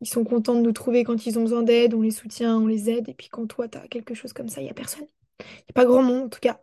Ils 0.00 0.08
sont 0.08 0.24
contents 0.24 0.54
de 0.54 0.60
nous 0.60 0.72
trouver 0.72 1.04
quand 1.04 1.26
ils 1.26 1.38
ont 1.38 1.42
besoin 1.42 1.62
d'aide, 1.62 1.94
on 1.94 2.02
les 2.02 2.10
soutient, 2.10 2.56
on 2.58 2.66
les 2.66 2.90
aide. 2.90 3.08
Et 3.08 3.14
puis 3.14 3.28
quand 3.28 3.46
toi, 3.46 3.68
tu 3.68 3.78
as 3.78 3.88
quelque 3.88 4.14
chose 4.14 4.32
comme 4.32 4.48
ça, 4.48 4.60
il 4.60 4.64
n'y 4.64 4.70
a 4.70 4.74
personne. 4.74 5.06
Il 5.40 5.44
n'y 5.44 5.70
a 5.70 5.72
pas 5.74 5.84
grand 5.84 6.02
monde 6.02 6.24
en 6.24 6.28
tout 6.28 6.40
cas. 6.40 6.60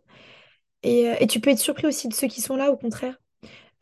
Euh, 0.86 1.14
et 1.20 1.26
tu 1.26 1.40
peux 1.40 1.50
être 1.50 1.58
surpris 1.58 1.86
aussi 1.86 2.08
de 2.08 2.14
ceux 2.14 2.28
qui 2.28 2.40
sont 2.40 2.56
là, 2.56 2.70
au 2.70 2.76
contraire. 2.76 3.18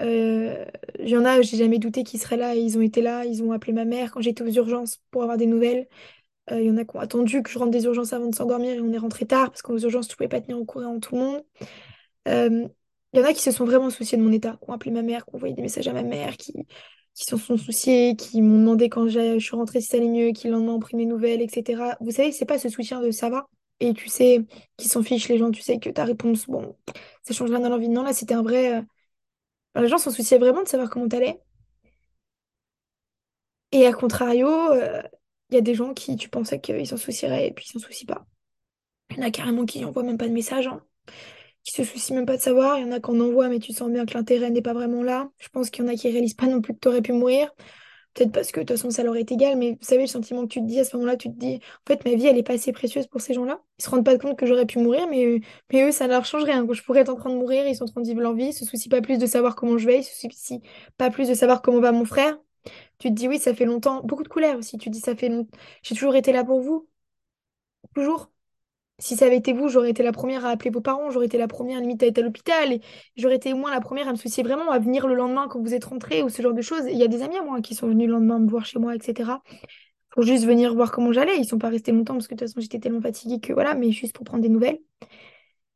Euh, 0.03 0.65
Il 0.99 1.09
y 1.09 1.17
en 1.17 1.25
a, 1.25 1.41
j'ai 1.43 1.57
jamais 1.57 1.79
douté 1.79 2.03
qu'ils 2.05 2.21
seraient 2.21 2.37
là. 2.37 2.55
Ils 2.55 2.77
ont 2.79 2.81
été 2.81 3.01
là, 3.03 3.25
ils 3.25 3.43
ont 3.43 3.53
appelé 3.53 3.73
ma 3.73 3.85
mère 3.85 4.11
quand 4.13 4.21
j'étais 4.21 4.43
aux 4.43 4.51
urgences 4.51 5.01
pour 5.11 5.23
avoir 5.23 5.37
des 5.39 5.47
nouvelles. 5.47 5.89
Euh, 6.53 6.61
Il 6.61 6.67
y 6.67 6.71
en 6.71 6.77
a 6.79 6.85
qui 6.85 6.97
ont 6.97 7.01
attendu 7.01 7.43
que 7.43 7.51
je 7.51 7.59
rentre 7.59 7.73
des 7.73 7.85
urgences 7.85 8.13
avant 8.13 8.29
de 8.29 8.35
s'endormir 8.35 8.73
et 8.75 8.81
on 8.81 8.93
est 8.93 8.99
rentré 8.99 9.27
tard 9.27 9.51
parce 9.51 9.63
qu'aux 9.63 9.79
urgences, 9.79 10.09
tu 10.09 10.17
pouvais 10.17 10.29
pas 10.29 10.41
tenir 10.41 10.59
au 10.61 10.65
courant 10.65 11.01
tout 11.01 11.15
le 11.17 11.21
monde. 11.23 11.45
Euh, 12.29 12.69
Il 13.13 13.21
y 13.21 13.23
en 13.23 13.27
a 13.27 13.33
qui 13.35 13.43
se 13.43 13.51
sont 13.53 13.65
vraiment 13.65 13.91
souciés 13.91 14.19
de 14.19 14.23
mon 14.23 14.33
état, 14.33 14.59
qui 14.63 14.71
ont 14.71 14.75
appelé 14.75 14.91
ma 14.93 15.03
mère, 15.03 15.25
qui 15.27 15.35
ont 15.35 15.37
envoyé 15.39 15.55
des 15.55 15.63
messages 15.63 15.89
à 15.89 15.93
ma 15.93 16.03
mère, 16.03 16.37
qui, 16.37 16.53
qui 17.15 17.25
s'en 17.25 17.39
sont 17.39 17.57
souciés, 17.57 18.17
qui 18.17 18.43
m'ont 18.43 18.59
demandé 18.59 18.89
quand 18.89 19.09
je 19.09 19.39
suis 19.39 19.57
rentrée 19.57 19.81
si 19.81 19.89
ça 19.89 19.97
allait 19.99 20.09
mieux, 20.09 20.33
qui 20.33 20.49
le 20.49 20.55
lendemain 20.55 20.73
ont 20.75 20.81
pris 20.81 20.97
mes 20.97 21.07
nouvelles, 21.07 21.43
etc. 21.43 21.97
Vous 22.01 22.11
savez, 22.13 22.33
c'est 22.33 22.45
pas 22.47 22.59
ce 22.59 22.69
soutien 22.69 23.01
de 23.01 23.11
ça 23.13 23.31
va. 23.31 23.47
Et 23.81 23.95
tu 23.95 24.09
sais 24.09 24.45
qu'ils 24.77 24.91
s'en 24.91 25.03
fichent, 25.03 25.29
les 25.29 25.39
gens, 25.39 25.51
tu 25.51 25.63
sais 25.63 25.79
que 25.79 25.91
ta 25.91 26.05
réponse, 26.05 26.47
bon, 26.49 26.77
ça 27.25 27.35
change 27.35 27.51
rien 27.51 27.61
dans 27.61 27.69
leur 27.69 27.79
vie. 27.79 27.89
Non, 27.89 28.03
là, 28.03 28.13
c'était 28.13 28.35
un 28.35 28.43
vrai. 28.43 28.83
Les 29.83 29.89
gens 29.89 29.99
s'en 29.99 30.11
souciaient 30.11 30.39
vraiment 30.39 30.63
de 30.63 30.69
savoir 30.69 30.91
comment 30.91 31.09
t'allais. 31.09 31.41
Et 33.73 33.87
à 33.87 33.93
contrario, 33.93 34.49
euh, 34.49 35.03
il 35.51 35.55
y 35.57 35.59
a 35.59 35.61
des 35.61 35.75
gens 35.75 35.95
qui, 35.95 36.17
tu 36.17 36.29
pensais 36.29 36.61
qu'ils 36.61 36.87
s'en 36.87 36.97
soucieraient 36.97 37.49
et 37.49 37.53
puis 37.53 37.67
ils 37.69 37.73
s'en 37.73 37.85
soucient 37.85 38.07
pas. 38.07 38.25
Il 39.11 39.19
y 39.19 39.21
en 39.21 39.27
a 39.27 39.31
carrément 39.31 39.67
qui 39.67 39.81
n'envoient 39.81 40.03
même 40.03 40.19
pas 40.19 40.29
de 40.29 40.33
message, 40.33 40.67
hein, 40.67 40.83
qui 41.65 41.73
se 41.73 41.85
soucient 41.85 42.17
même 42.17 42.27
pas 42.27 42.37
de 42.37 42.43
savoir. 42.43 42.79
Il 42.79 42.87
y 42.87 42.89
en 42.89 42.93
a 42.93 43.01
qu'on 43.01 43.21
envoie, 43.21 43.49
mais 43.49 43.59
tu 43.59 43.73
sens 43.73 43.91
bien 43.91 44.07
que 44.07 44.15
l'intérêt 44.15 44.51
n'est 44.51 44.63
pas 44.63 44.75
vraiment 44.75 45.03
là. 45.03 45.31
Je 45.39 45.49
pense 45.49 45.71
qu'il 45.71 45.85
y 45.85 45.89
en 45.89 45.93
a 45.93 45.97
qui 45.97 46.11
réalisent 46.11 46.35
pas 46.35 46.47
non 46.47 46.61
plus 46.61 46.75
que 46.75 46.81
tu 46.81 46.89
aurais 46.89 47.03
pu 47.03 47.13
mourir. 47.13 47.51
Peut-être 48.15 48.33
parce 48.33 48.53
que 48.53 48.61
de 48.61 48.65
toute 48.67 48.77
façon, 48.77 48.91
ça 48.91 49.03
leur 49.03 49.17
est 49.17 49.33
égal, 49.33 49.57
mais 49.59 49.73
vous 49.73 49.79
savez, 49.83 50.03
le 50.03 50.07
sentiment 50.07 50.43
que 50.43 50.49
tu 50.53 50.61
te 50.61 50.67
dis 50.67 50.79
à 50.79 50.85
ce 50.85 50.97
moment-là, 50.97 51.17
tu 51.17 51.31
te 51.31 51.37
dis, 51.39 51.57
en 51.57 51.87
fait, 51.89 52.05
ma 52.05 52.15
vie, 52.15 52.27
elle 52.27 52.39
est 52.39 52.43
pas 52.45 52.55
assez 52.55 52.73
précieuse 52.73 53.07
pour 53.09 53.21
ces 53.21 53.35
gens-là. 53.35 53.61
Ils 53.79 53.85
se 53.85 53.91
rendent 53.91 54.05
pas 54.05 54.17
compte 54.19 54.39
que 54.39 54.47
j'aurais 54.47 54.67
pu 54.67 54.79
mourir, 54.79 55.09
mais, 55.11 55.41
mais 55.73 55.83
eux, 55.89 55.93
ça 55.93 56.07
leur 56.07 56.25
change 56.25 56.45
rien. 56.45 56.65
Je 56.71 56.83
pourrais 56.83 57.01
être 57.01 57.09
en 57.11 57.17
train 57.17 57.31
de 57.31 57.37
mourir, 57.37 57.67
ils 57.67 57.75
sont 57.77 57.85
en 57.85 57.89
train 57.89 58.01
de 58.03 58.07
vivre 58.07 58.21
leur 58.21 58.35
vie, 58.35 58.47
ils 58.47 58.53
se 58.53 58.65
soucient 58.65 58.91
pas 58.91 59.01
plus 59.03 59.19
de 59.19 59.27
savoir 59.27 59.57
comment 59.57 59.79
je 59.79 59.87
vais, 59.87 59.99
ils 60.01 60.05
se 60.05 60.15
soucient 60.29 60.61
pas 60.97 61.11
plus 61.11 61.29
de 61.29 61.35
savoir 61.35 61.61
comment 61.63 61.81
va 61.81 61.91
mon 61.93 62.05
frère. 62.05 62.39
Tu 62.99 63.09
te 63.11 63.15
dis, 63.15 63.29
oui, 63.29 63.39
ça 63.39 63.55
fait 63.55 63.65
longtemps. 63.67 64.03
Beaucoup 64.05 64.23
de 64.25 64.29
colère 64.29 64.59
aussi. 64.59 64.79
Tu 64.79 64.87
te 64.91 64.95
dis, 64.95 65.01
ça 65.01 65.17
fait 65.17 65.29
longtemps. 65.29 65.59
J'ai 65.83 65.95
toujours 65.95 66.17
été 66.17 66.33
là 66.33 66.45
pour 66.45 66.61
vous. 66.61 66.89
Toujours. 67.95 68.31
Si 69.01 69.17
ça 69.17 69.27
avait 69.27 69.37
été 69.39 69.53
vous, 69.53 69.69
j'aurais 69.69 69.91
été 69.91 70.03
la 70.05 70.13
première 70.13 70.45
à 70.47 70.51
appeler 70.51 70.71
vos 70.71 70.81
parents, 70.81 71.11
j'aurais 71.11 71.27
été 71.27 71.37
la 71.37 71.49
première 71.49 71.81
limite 71.81 72.03
à 72.03 72.07
être 72.07 72.19
à 72.19 72.23
l'hôpital, 72.23 72.73
et 72.73 72.81
j'aurais 73.17 73.37
été 73.37 73.53
au 73.53 73.57
moins 73.57 73.73
la 73.73 73.81
première 73.81 74.07
à 74.09 74.13
me 74.13 74.17
soucier 74.17 74.43
vraiment, 74.45 74.71
à 74.71 74.79
venir 74.79 75.09
le 75.09 75.15
lendemain 75.15 75.49
quand 75.49 75.61
vous 75.61 75.75
êtes 75.75 75.85
rentré 75.85 76.23
ou 76.23 76.29
ce 76.29 76.41
genre 76.43 76.55
de 76.55 76.63
choses. 76.63 76.85
Il 76.89 76.97
y 76.97 77.03
a 77.03 77.09
des 77.09 77.23
amis 77.23 77.37
à 77.37 77.43
moi 77.43 77.61
qui 77.61 77.75
sont 77.75 77.89
venus 77.89 78.07
le 78.07 78.13
lendemain 78.15 78.39
me 78.39 78.49
voir 78.49 78.65
chez 78.65 78.79
moi, 78.79 78.95
etc. 78.95 79.43
Pour 80.11 80.23
juste 80.23 80.45
venir 80.45 80.75
voir 80.75 80.93
comment 80.93 81.13
j'allais. 81.13 81.37
Ils 81.39 81.45
sont 81.47 81.59
pas 81.59 81.71
restés 81.71 81.93
longtemps 81.93 82.15
parce 82.15 82.29
que 82.29 82.35
de 82.35 82.39
toute 82.41 82.49
façon 82.49 82.61
j'étais 82.61 82.79
tellement 82.81 83.01
fatiguée 83.01 83.41
que 83.41 83.53
voilà, 83.53 83.75
mais 83.75 83.91
juste 83.93 84.15
pour 84.15 84.25
prendre 84.25 84.43
des 84.43 84.49
nouvelles. 84.49 84.79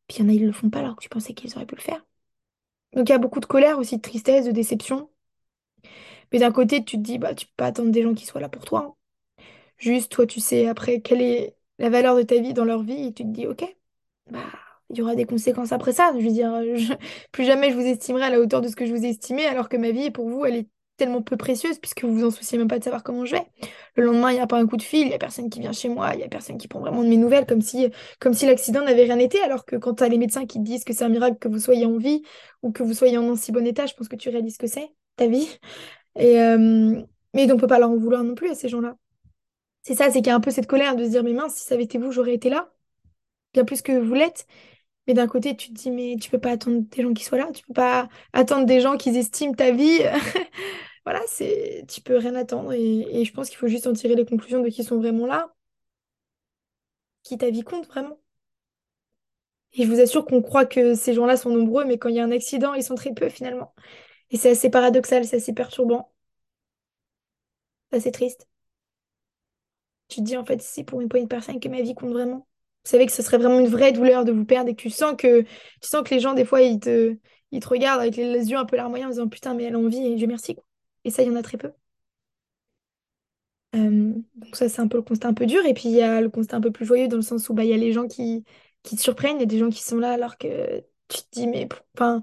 Puis 0.09 0.19
il 0.19 0.23
y 0.25 0.27
en 0.27 0.29
a, 0.31 0.33
ils 0.35 0.45
le 0.47 0.53
font 0.53 0.71
pas 0.71 0.81
alors 0.81 0.97
que 0.97 1.03
tu 1.03 1.09
pensais 1.09 1.35
qu'ils 1.35 1.55
auraient 1.57 1.67
pu 1.67 1.75
le 1.77 1.81
faire. 1.81 2.05
Donc 2.95 3.09
il 3.09 3.13
y 3.13 3.15
a 3.17 3.19
beaucoup 3.19 3.41
de 3.41 3.47
colère 3.47 3.79
aussi, 3.79 3.97
de 3.99 4.03
tristesse, 4.03 4.47
de 4.47 4.53
déception. 4.53 5.11
Mais 6.33 6.39
d'un 6.39 6.53
côté, 6.53 6.85
tu 6.85 6.97
te 6.97 7.03
dis, 7.03 7.19
bah 7.19 7.35
tu 7.35 7.47
peux 7.47 7.53
pas 7.57 7.67
attendre 7.67 7.91
des 7.91 8.03
gens 8.03 8.15
qui 8.15 8.27
soient 8.27 8.41
là 8.41 8.49
pour 8.49 8.65
toi. 8.65 8.81
hein. 8.89 8.95
Juste, 9.79 10.13
toi, 10.13 10.27
tu 10.27 10.41
sais 10.41 10.69
après 10.69 11.03
quelle 11.03 11.23
est 11.23 11.57
la 11.79 11.91
valeur 11.91 12.17
de 12.17 12.23
ta 12.23 12.37
vie 12.41 12.55
dans 12.55 12.65
leur 12.65 12.83
vie 12.83 13.09
et 13.09 13.13
tu 13.13 13.25
te 13.25 13.29
dis, 13.29 13.47
ok. 13.47 13.65
bah, 14.31 14.41
il 14.91 14.97
y 14.99 15.03
aura 15.03 15.15
des 15.15 15.27
conséquences 15.27 15.73
après 15.73 15.93
ça. 15.93 16.13
Je 16.19 16.25
veux 16.25 16.33
dire, 16.33 16.53
euh, 16.55 16.79
plus 17.33 17.45
jamais 17.45 17.71
je 17.71 17.75
vous 17.75 17.87
estimerai 17.87 18.25
à 18.25 18.31
la 18.31 18.41
hauteur 18.41 18.61
de 18.61 18.69
ce 18.69 18.77
que 18.77 18.87
je 18.87 18.95
vous 18.95 19.05
ai 19.05 19.11
estimé, 19.11 19.47
alors 19.47 19.69
que 19.69 19.77
ma 19.77 19.91
vie, 19.91 20.11
pour 20.11 20.29
vous, 20.29 20.45
elle 20.45 20.57
est 20.57 20.69
tellement 20.97 21.23
peu 21.23 21.37
précieuse 21.37 21.79
puisque 21.79 22.05
vous 22.05 22.13
vous 22.13 22.25
en 22.27 22.31
souciez 22.31 22.59
même 22.59 22.67
pas 22.67 22.79
de 22.79 22.85
savoir 22.85 23.03
comment 23.03 23.25
je 23.25 23.37
vais. 23.37 23.47
Le 23.95 24.05
lendemain, 24.05 24.31
il 24.31 24.35
n'y 24.35 24.41
a 24.41 24.47
pas 24.47 24.59
un 24.59 24.67
coup 24.67 24.77
de 24.77 24.83
fil, 24.83 25.03
il 25.03 25.09
n'y 25.09 25.15
a 25.15 25.19
personne 25.19 25.49
qui 25.49 25.61
vient 25.61 25.73
chez 25.73 25.89
moi, 25.89 26.11
il 26.15 26.19
n'y 26.19 26.25
a 26.25 26.29
personne 26.29 26.59
qui 26.59 26.67
prend 26.67 26.81
vraiment 26.81 27.05
de 27.05 27.09
mes 27.09 27.17
nouvelles, 27.17 27.47
comme 27.47 27.63
si, 27.63 27.89
comme 28.19 28.35
si 28.35 28.47
l'accident 28.47 28.83
n'avait 28.83 29.05
rien 29.05 29.19
été, 29.19 29.41
alors 29.41 29.65
que 29.65 29.77
quand 29.77 29.95
tu 29.95 30.03
as 30.03 30.09
les 30.09 30.19
médecins 30.19 30.45
qui 30.45 30.59
te 30.59 30.65
disent 30.65 30.85
que 30.85 30.93
c'est 30.93 31.05
un 31.05 31.09
miracle 31.09 31.39
que 31.39 31.49
vous 31.49 31.61
soyez 31.61 31.87
en 31.87 31.97
vie 31.97 32.23
ou 32.63 32.73
que 32.73 32.83
vous 32.83 32.95
soyez 32.95 33.17
en 33.17 33.29
aussi 33.29 33.53
bon 33.53 33.65
état, 33.65 33.87
je 33.87 33.95
pense 33.95 34.09
que 34.09 34.17
tu 34.17 34.29
réalises 34.29 34.59
que 34.59 34.67
c'est, 34.67 34.93
ta 35.17 35.29
vie. 35.29 35.49
Et, 36.17 36.41
euh, 36.41 37.01
on 37.35 37.57
peut 37.57 37.69
pas 37.69 37.79
leur 37.79 37.91
en 37.91 37.97
vouloir 37.97 38.25
non 38.25 38.35
plus 38.35 38.51
à 38.51 38.55
ces 38.57 38.69
gens-là. 38.69 38.97
C'est 39.89 39.95
ça, 39.95 40.07
c'est 40.11 40.19
qu'il 40.19 40.27
y 40.27 40.31
a 40.31 40.35
un 40.37 40.41
peu 40.41 40.51
cette 40.51 40.67
colère 40.67 40.97
de 40.97 41.05
se 41.05 41.11
dire, 41.11 41.25
mais 41.25 41.33
mince, 41.33 41.55
si 41.55 41.65
ça 41.65 41.75
avait 41.75 41.85
été 41.85 41.97
vous, 41.99 42.13
j'aurais 42.13 42.35
été 42.35 42.51
là, 42.51 42.71
bien 43.55 43.65
plus 43.65 43.83
que 43.83 43.93
vous 43.99 44.15
l'êtes. 44.15 44.47
Mais 45.07 45.15
d'un 45.15 45.29
côté, 45.29 45.57
tu 45.57 45.69
te 45.71 45.75
dis, 45.75 45.91
mais 45.91 46.17
tu 46.21 46.31
peux 46.31 46.41
pas 46.41 46.53
attendre 46.53 46.83
des 46.91 47.03
gens 47.03 47.15
qui 47.15 47.25
soient 47.25 47.39
là, 47.39 47.51
tu 47.53 47.65
peux 47.67 47.75
pas 47.75 48.09
attendre 48.35 48.67
des 48.67 48.81
gens 48.81 48.97
qui 48.99 49.11
estiment 49.11 49.55
ta 49.55 49.73
vie. 49.73 50.01
Voilà, 51.07 51.23
c'est, 51.29 51.87
tu 51.89 52.03
peux 52.03 52.19
rien 52.19 52.35
attendre. 52.37 52.73
Et, 52.75 53.23
et 53.23 53.25
je 53.27 53.33
pense 53.33 53.49
qu'il 53.51 53.59
faut 53.59 53.69
juste 53.69 53.87
en 53.89 53.95
tirer 53.95 54.15
les 54.17 54.27
conclusions 54.27 54.63
de 54.63 54.69
qui 54.71 54.85
sont 54.85 54.99
vraiment 54.99 55.27
là, 55.27 55.55
qui 57.23 57.39
ta 57.39 57.49
vie 57.51 57.63
compte 57.63 57.87
vraiment. 57.87 58.19
Et 59.73 59.85
je 59.85 59.89
vous 59.91 60.01
assure 60.01 60.25
qu'on 60.27 60.43
croit 60.43 60.67
que 60.67 60.95
ces 60.95 61.15
gens-là 61.15 61.37
sont 61.39 61.51
nombreux, 61.51 61.85
mais 61.85 61.99
quand 61.99 62.09
il 62.11 62.17
y 62.17 62.21
a 62.21 62.25
un 62.25 62.31
accident, 62.33 62.75
ils 62.75 62.83
sont 62.83 62.95
très 62.95 63.13
peu 63.15 63.29
finalement. 63.29 63.75
Et 64.31 64.37
c'est 64.39 64.51
assez 64.53 64.71
paradoxal, 64.71 65.25
c'est 65.27 65.37
assez 65.39 65.55
perturbant, 65.55 66.13
c'est 67.91 67.97
assez 67.99 68.13
triste. 68.13 68.49
Tu 70.09 70.21
te 70.21 70.25
dis, 70.25 70.37
en 70.37 70.45
fait, 70.45 70.63
c'est 70.63 70.85
pour 70.85 71.01
une 71.01 71.09
poignée 71.09 71.27
de 71.27 71.29
personnes 71.29 71.61
que 71.61 71.69
ma 71.69 71.83
vie 71.83 71.95
compte 71.95 72.13
vraiment. 72.13 72.47
Vous 72.85 72.91
savez 72.91 73.07
que 73.07 73.13
ce 73.13 73.23
serait 73.23 73.39
vraiment 73.39 73.61
une 73.61 73.69
vraie 73.69 73.93
douleur 73.93 74.25
de 74.25 74.33
vous 74.33 74.45
perdre 74.45 74.71
et 74.71 74.75
que 74.75 74.81
tu 74.81 74.91
sens 74.91 75.15
que, 75.17 75.43
tu 75.43 75.49
sens 75.89 76.03
que 76.03 76.15
les 76.15 76.21
gens, 76.21 76.35
des 76.35 76.45
fois, 76.45 76.63
ils 76.63 76.81
te, 76.81 77.17
regardent 77.67 78.01
avec 78.01 78.17
les, 78.17 78.51
yeux 78.51 78.57
un 78.57 78.65
peu 78.65 78.77
larmoyants 78.77 79.09
en 79.09 79.11
disant, 79.11 79.29
putain, 79.29 79.55
mais 79.55 79.65
elle 79.65 79.75
a 79.75 79.79
envie 79.79 80.05
et 80.07 80.15
Dieu 80.17 80.27
merci. 80.27 80.57
Et 81.05 81.11
ça, 81.11 81.23
il 81.23 81.29
y 81.29 81.31
en 81.31 81.37
a 81.37 81.43
très 81.43 81.59
peu. 81.59 81.73
Euh, 83.75 84.15
donc 84.37 84.57
ça, 84.57 84.69
c'est 84.69 84.81
un 84.81 84.89
peu 84.89 84.97
le 84.99 85.03
constat 85.03 85.29
un 85.29 85.35
peu 85.35 85.47
dur. 85.47 85.65
Et 85.67 85.75
puis, 85.75 85.89
il 85.89 85.95
y 85.95 86.03
a 86.03 86.21
le 86.21 86.31
constat 86.31 86.57
un 86.57 86.61
peu 86.61 86.71
plus 86.73 86.87
joyeux 86.87 87.09
dans 87.09 87.17
le 87.17 87.23
sens 87.23 87.49
où 87.49 87.55
bah, 87.55 87.65
il 87.65 87.71
y 87.71 87.75
a 87.75 87.77
les 87.77 87.93
gens 87.93 88.09
qui, 88.09 88.45
qui 88.83 88.97
te 88.97 89.03
surprennent, 89.03 89.37
il 89.37 89.41
y 89.41 89.43
a 89.43 89.47
des 89.47 89.59
gens 89.59 89.71
qui 89.71 89.83
sont 89.83 89.99
là 89.99 90.13
alors 90.13 90.39
que 90.39 90.83
tu 91.09 91.19
te 91.19 91.27
dis, 91.33 91.47
mais 91.47 91.69
enfin, 91.95 92.23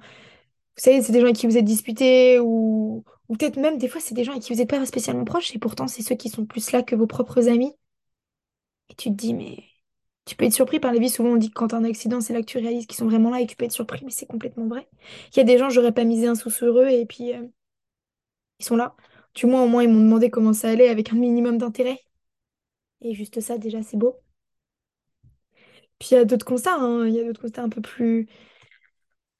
vous 0.77 0.81
savez, 0.81 1.01
c'est 1.01 1.11
des 1.11 1.19
gens 1.19 1.25
avec 1.25 1.37
qui 1.37 1.47
vous 1.47 1.57
êtes 1.57 1.65
disputés 1.65 2.39
ou, 2.39 3.03
ou 3.29 3.35
peut-être 3.37 3.57
même 3.57 3.77
des 3.77 3.87
fois, 3.87 4.01
c'est 4.01 4.13
des 4.15 4.23
gens 4.23 4.31
avec 4.33 4.43
qui 4.43 4.53
vous 4.53 4.59
n'êtes 4.59 4.69
pas 4.69 4.85
spécialement 4.85 5.25
proches 5.25 5.55
et 5.55 5.59
pourtant, 5.59 5.87
c'est 5.87 6.01
ceux 6.03 6.15
qui 6.15 6.29
sont 6.29 6.45
plus 6.45 6.71
là 6.71 6.83
que 6.83 6.95
vos 6.95 7.07
propres 7.07 7.47
amis. 7.49 7.73
Et 8.89 8.95
tu 8.95 9.09
te 9.09 9.15
dis, 9.15 9.33
mais 9.33 9.63
tu 10.25 10.35
peux 10.35 10.45
être 10.45 10.53
surpris 10.53 10.79
par 10.79 10.93
la 10.93 10.99
vie. 10.99 11.09
Souvent, 11.09 11.31
on 11.31 11.37
dit 11.37 11.49
que 11.49 11.53
quand 11.55 11.69
t'as 11.69 11.77
un 11.77 11.83
accident, 11.83 12.21
c'est 12.21 12.33
là 12.33 12.41
que 12.41 12.45
tu 12.45 12.57
réalises 12.57 12.87
qu'ils 12.87 12.97
sont 12.97 13.05
vraiment 13.07 13.29
là 13.31 13.41
et 13.41 13.45
que 13.45 13.51
tu 13.51 13.57
peux 13.57 13.65
être 13.65 13.71
surpris, 13.71 14.03
mais 14.05 14.11
c'est 14.11 14.25
complètement 14.27 14.67
vrai. 14.67 14.87
Il 15.33 15.37
y 15.37 15.39
a 15.41 15.43
des 15.43 15.57
gens, 15.57 15.69
j'aurais 15.69 15.93
pas 15.93 16.03
misé 16.05 16.27
un 16.27 16.35
sou 16.35 16.49
sur 16.49 16.79
eux 16.79 16.89
et 16.89 17.05
puis 17.05 17.33
euh, 17.33 17.47
ils 18.59 18.65
sont 18.65 18.75
là. 18.75 18.95
Du 19.33 19.45
moins, 19.45 19.63
au 19.63 19.67
moins, 19.67 19.83
ils 19.83 19.89
m'ont 19.89 20.01
demandé 20.01 20.29
comment 20.29 20.53
ça 20.53 20.69
allait 20.69 20.89
avec 20.89 21.11
un 21.13 21.15
minimum 21.15 21.57
d'intérêt. 21.57 21.99
Et 23.01 23.13
juste 23.13 23.39
ça, 23.39 23.57
déjà, 23.57 23.81
c'est 23.83 23.95
beau. 23.97 24.19
Puis 25.99 26.09
il 26.11 26.13
y 26.15 26.17
a 26.17 26.25
d'autres 26.25 26.45
constats, 26.45 26.75
hein. 26.75 27.07
Il 27.07 27.13
y 27.13 27.19
a 27.19 27.23
d'autres 27.23 27.41
constats 27.41 27.63
un 27.63 27.69
peu 27.69 27.81
plus. 27.81 28.27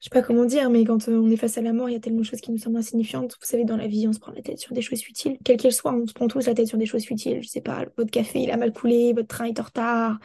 Je 0.06 0.08
sais 0.08 0.20
pas 0.20 0.24
comment 0.24 0.44
dire, 0.44 0.70
mais 0.70 0.84
quand 0.84 1.08
euh, 1.08 1.18
on 1.18 1.28
est 1.32 1.36
face 1.36 1.58
à 1.58 1.62
la 1.62 1.72
mort, 1.72 1.88
il 1.88 1.94
y 1.94 1.96
a 1.96 1.98
tellement 1.98 2.20
de 2.20 2.24
choses 2.24 2.40
qui 2.40 2.52
nous 2.52 2.58
semblent 2.58 2.76
insignifiantes. 2.76 3.32
Vous 3.40 3.44
savez, 3.44 3.64
dans 3.64 3.76
la 3.76 3.88
vie, 3.88 4.06
on 4.06 4.12
se 4.12 4.20
prend 4.20 4.30
la 4.30 4.40
tête 4.40 4.60
sur 4.60 4.72
des 4.72 4.80
choses 4.80 5.00
futiles. 5.00 5.36
Quelles 5.44 5.56
qu'elles 5.56 5.72
soient, 5.72 5.92
on 5.92 6.06
se 6.06 6.12
prend 6.12 6.28
tous 6.28 6.46
la 6.46 6.54
tête 6.54 6.68
sur 6.68 6.78
des 6.78 6.86
choses 6.86 7.04
futiles. 7.04 7.42
Je 7.42 7.48
sais 7.48 7.60
pas, 7.60 7.84
votre 7.96 8.12
café, 8.12 8.38
il 8.38 8.52
a 8.52 8.56
mal 8.56 8.72
coulé, 8.72 9.12
votre 9.14 9.26
train 9.26 9.46
est 9.46 9.58
en 9.58 9.64
retard, 9.64 10.20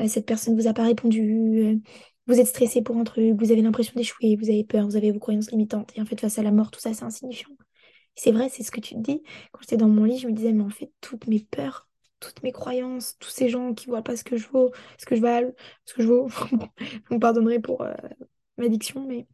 euh, 0.00 0.06
cette 0.06 0.26
personne 0.26 0.54
vous 0.54 0.66
a 0.66 0.74
pas 0.74 0.82
répondu, 0.82 1.62
euh, 1.64 1.76
vous 2.26 2.40
êtes 2.40 2.46
stressé 2.46 2.82
pour 2.82 2.98
un 2.98 3.04
truc, 3.04 3.34
vous 3.40 3.52
avez 3.52 3.62
l'impression 3.62 3.94
d'échouer, 3.96 4.36
vous 4.36 4.50
avez 4.50 4.64
peur, 4.64 4.84
vous 4.84 4.96
avez 4.96 5.12
vos 5.12 5.18
croyances 5.18 5.50
limitantes. 5.50 5.92
Et 5.96 6.02
en 6.02 6.04
fait, 6.04 6.20
face 6.20 6.38
à 6.38 6.42
la 6.42 6.52
mort, 6.52 6.70
tout 6.70 6.80
ça, 6.80 6.92
c'est 6.92 7.04
insignifiant. 7.04 7.56
C'est 8.14 8.32
vrai, 8.32 8.50
c'est 8.50 8.62
ce 8.62 8.70
que 8.70 8.80
tu 8.80 8.96
te 8.96 9.00
dis. 9.00 9.22
Quand 9.52 9.62
j'étais 9.62 9.78
dans 9.78 9.88
mon 9.88 10.04
lit, 10.04 10.18
je 10.18 10.28
me 10.28 10.34
disais, 10.34 10.52
mais 10.52 10.62
en 10.62 10.68
fait, 10.68 10.92
toutes 11.00 11.26
mes 11.26 11.40
peurs, 11.40 11.88
toutes 12.20 12.42
mes 12.42 12.52
croyances, 12.52 13.16
tous 13.18 13.30
ces 13.30 13.48
gens 13.48 13.72
qui 13.72 13.86
voient 13.86 14.02
pas 14.02 14.14
ce 14.14 14.24
que 14.24 14.36
je 14.36 14.46
vaux, 14.48 14.72
ce 14.98 15.06
que 15.06 15.16
je 15.16 15.22
vaux, 15.22 15.54
ce 15.86 15.94
que 15.94 16.02
je 16.02 16.08
vaux, 16.08 16.26
vous 17.08 17.14
me 17.14 17.18
pardonnerez 17.18 17.60
pour 17.60 17.82
ma 18.58 18.68
diction, 18.68 19.06
mais 19.06 19.26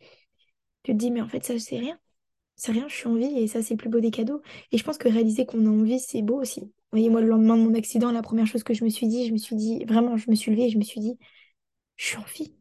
tu 0.83 0.93
te 0.93 0.97
dis, 0.97 1.11
mais 1.11 1.21
en 1.21 1.29
fait, 1.29 1.45
ça, 1.45 1.59
c'est 1.59 1.79
rien. 1.79 1.99
C'est 2.57 2.73
rien, 2.73 2.89
je 2.89 2.95
suis 2.95 3.07
en 3.09 3.15
vie 3.15 3.39
et 3.39 3.47
ça, 3.49 3.63
c'est 3.63 3.77
plus 3.77 3.89
beau 3.89 4.01
des 4.01 4.11
cadeaux. 4.11 4.43
Et 4.73 4.79
je 4.79 4.85
pense 4.85 4.99
que 4.99 5.09
réaliser 5.09 5.47
qu'on 5.47 5.67
a 5.67 5.71
envie, 5.71 6.01
c'est 6.01 6.23
beau 6.23 6.41
aussi. 6.41 6.61
Vous 6.63 6.73
voyez, 6.93 7.11
moi, 7.11 7.21
le 7.21 7.29
lendemain 7.29 7.57
de 7.57 7.63
mon 7.63 7.75
accident, 7.75 8.11
la 8.13 8.23
première 8.23 8.47
chose 8.47 8.65
que 8.65 8.75
je 8.75 8.85
me 8.85 8.91
suis 8.91 9.07
dit, 9.09 9.27
je 9.29 9.33
me 9.33 9.39
suis 9.39 9.57
dit, 9.57 9.85
vraiment, 9.87 10.17
je 10.17 10.31
me 10.31 10.35
suis 10.37 10.51
levée 10.53 10.65
et 10.67 10.71
je 10.71 10.79
me 10.79 10.83
suis 10.85 11.01
dit, 11.01 11.19
je 11.97 12.07
suis 12.07 12.17
en 12.19 12.25
vie. 12.25 12.55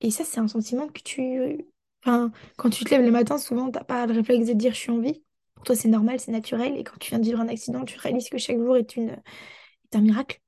Et 0.00 0.10
ça, 0.10 0.24
c'est 0.24 0.40
un 0.40 0.48
sentiment 0.48 0.88
que 0.88 1.02
tu... 1.02 1.66
Enfin, 2.04 2.32
quand 2.56 2.70
tu 2.70 2.84
te 2.84 2.90
lèves 2.90 3.04
le 3.04 3.10
matin, 3.10 3.38
souvent, 3.38 3.70
t'as 3.70 3.84
pas 3.84 4.06
le 4.06 4.14
réflexe 4.14 4.46
de 4.48 4.52
dire, 4.54 4.72
je 4.74 4.78
suis 4.78 4.90
en 4.92 5.00
vie. 5.00 5.22
Pour 5.54 5.64
toi, 5.64 5.76
c'est 5.76 5.88
normal, 5.88 6.20
c'est 6.20 6.32
naturel. 6.32 6.76
Et 6.78 6.84
quand 6.84 6.98
tu 6.98 7.10
viens 7.10 7.18
de 7.20 7.24
vivre 7.24 7.40
un 7.40 7.48
accident, 7.48 7.84
tu 7.84 7.98
réalises 7.98 8.28
que 8.30 8.38
chaque 8.38 8.58
jour 8.58 8.76
est 8.76 8.96
une... 8.96 9.10
est 9.10 9.96
un 9.96 10.02
miracle. 10.02 10.42